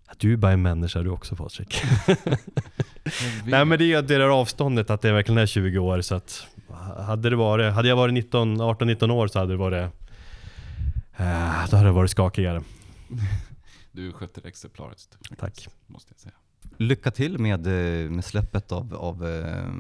[0.06, 1.82] att du är bara en människa du också Patrik.
[3.46, 6.16] Nej men det är ju det där avståndet att det verkligen är 20 år så
[6.16, 6.48] att
[7.08, 9.92] hade det varit, hade jag varit 19, 18-19 år så hade det varit
[11.18, 12.62] eh, Då hade det varit skakigare.
[13.92, 15.18] Du skötte det exemplariskt.
[15.38, 15.68] Tack.
[15.88, 16.34] Måste jag säga.
[16.78, 19.72] Lycka till med, eh, med släppet av, av eh,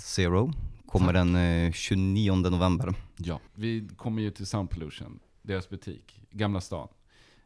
[0.00, 0.52] Zero.
[0.86, 2.94] Kommer den eh, 29 november.
[3.16, 6.88] Ja, vi kommer ju till Sound Pollution, deras butik, Gamla stan.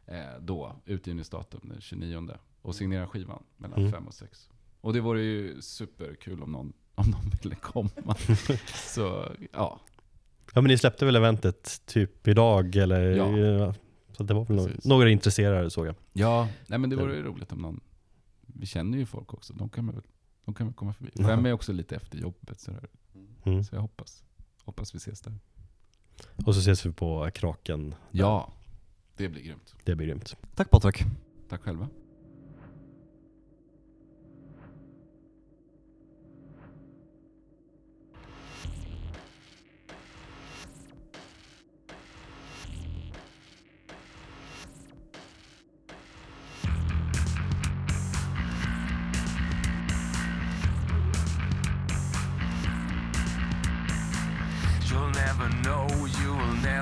[0.05, 2.29] Eh, då, utgivningsdatum den 29.
[2.61, 3.91] Och signerar skivan mellan Mm.
[3.91, 4.49] 5 och 6.
[4.81, 8.15] Och det vore ju superkul om någon, om någon ville komma.
[8.75, 9.79] Så ja,
[10.53, 13.01] Ja men ni släppte väl eventet typ idag eller?
[13.01, 13.73] Ja.
[14.17, 14.85] Så det var väl Precis.
[14.85, 15.95] några intresserade såg jag.
[16.13, 17.79] ja nej men det vore ju roligt om någon,
[18.55, 20.01] vi känner ju folk också, de kan väl,
[20.45, 21.11] de kan väl komma förbi.
[21.15, 21.27] Ja.
[21.27, 22.89] Fem är också lite efter jobbet sådär.
[23.43, 23.63] Mm.
[23.63, 24.23] Så jag hoppas,
[24.63, 25.39] hoppas vi ses där.
[26.45, 27.95] Och så ses vi på Kraken.
[28.11, 28.53] Ja,
[29.17, 29.75] det blir grymt.
[29.83, 30.35] Det blir grymt.
[30.55, 31.03] Tack Patrik.
[31.49, 31.89] Tack själva.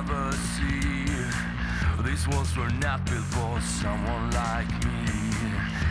[0.01, 1.05] Never see.
[2.05, 5.03] These walls were not built for someone like me.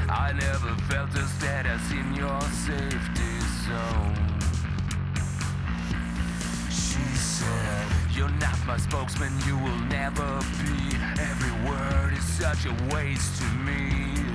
[0.09, 3.35] I never felt as dead as in your safety
[3.67, 4.17] zone.
[6.71, 7.87] She said,
[8.17, 10.97] You're not my spokesman, you will never be.
[11.31, 14.28] Every word is such a waste to me.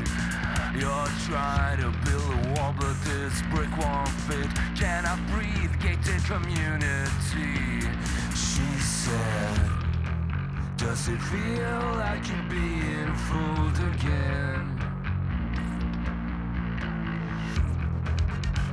[0.76, 4.47] You're trying to build a wall, but this brick won't fit.
[4.76, 7.88] Cannot breathe, gated community.
[8.34, 9.69] She said,
[10.78, 14.80] Does it feel like you're being fooled again?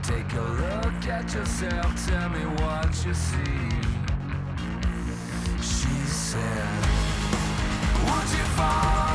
[0.02, 3.68] Take a look at yourself, tell me what you see.
[5.60, 6.82] She said,
[8.06, 9.09] Would you follow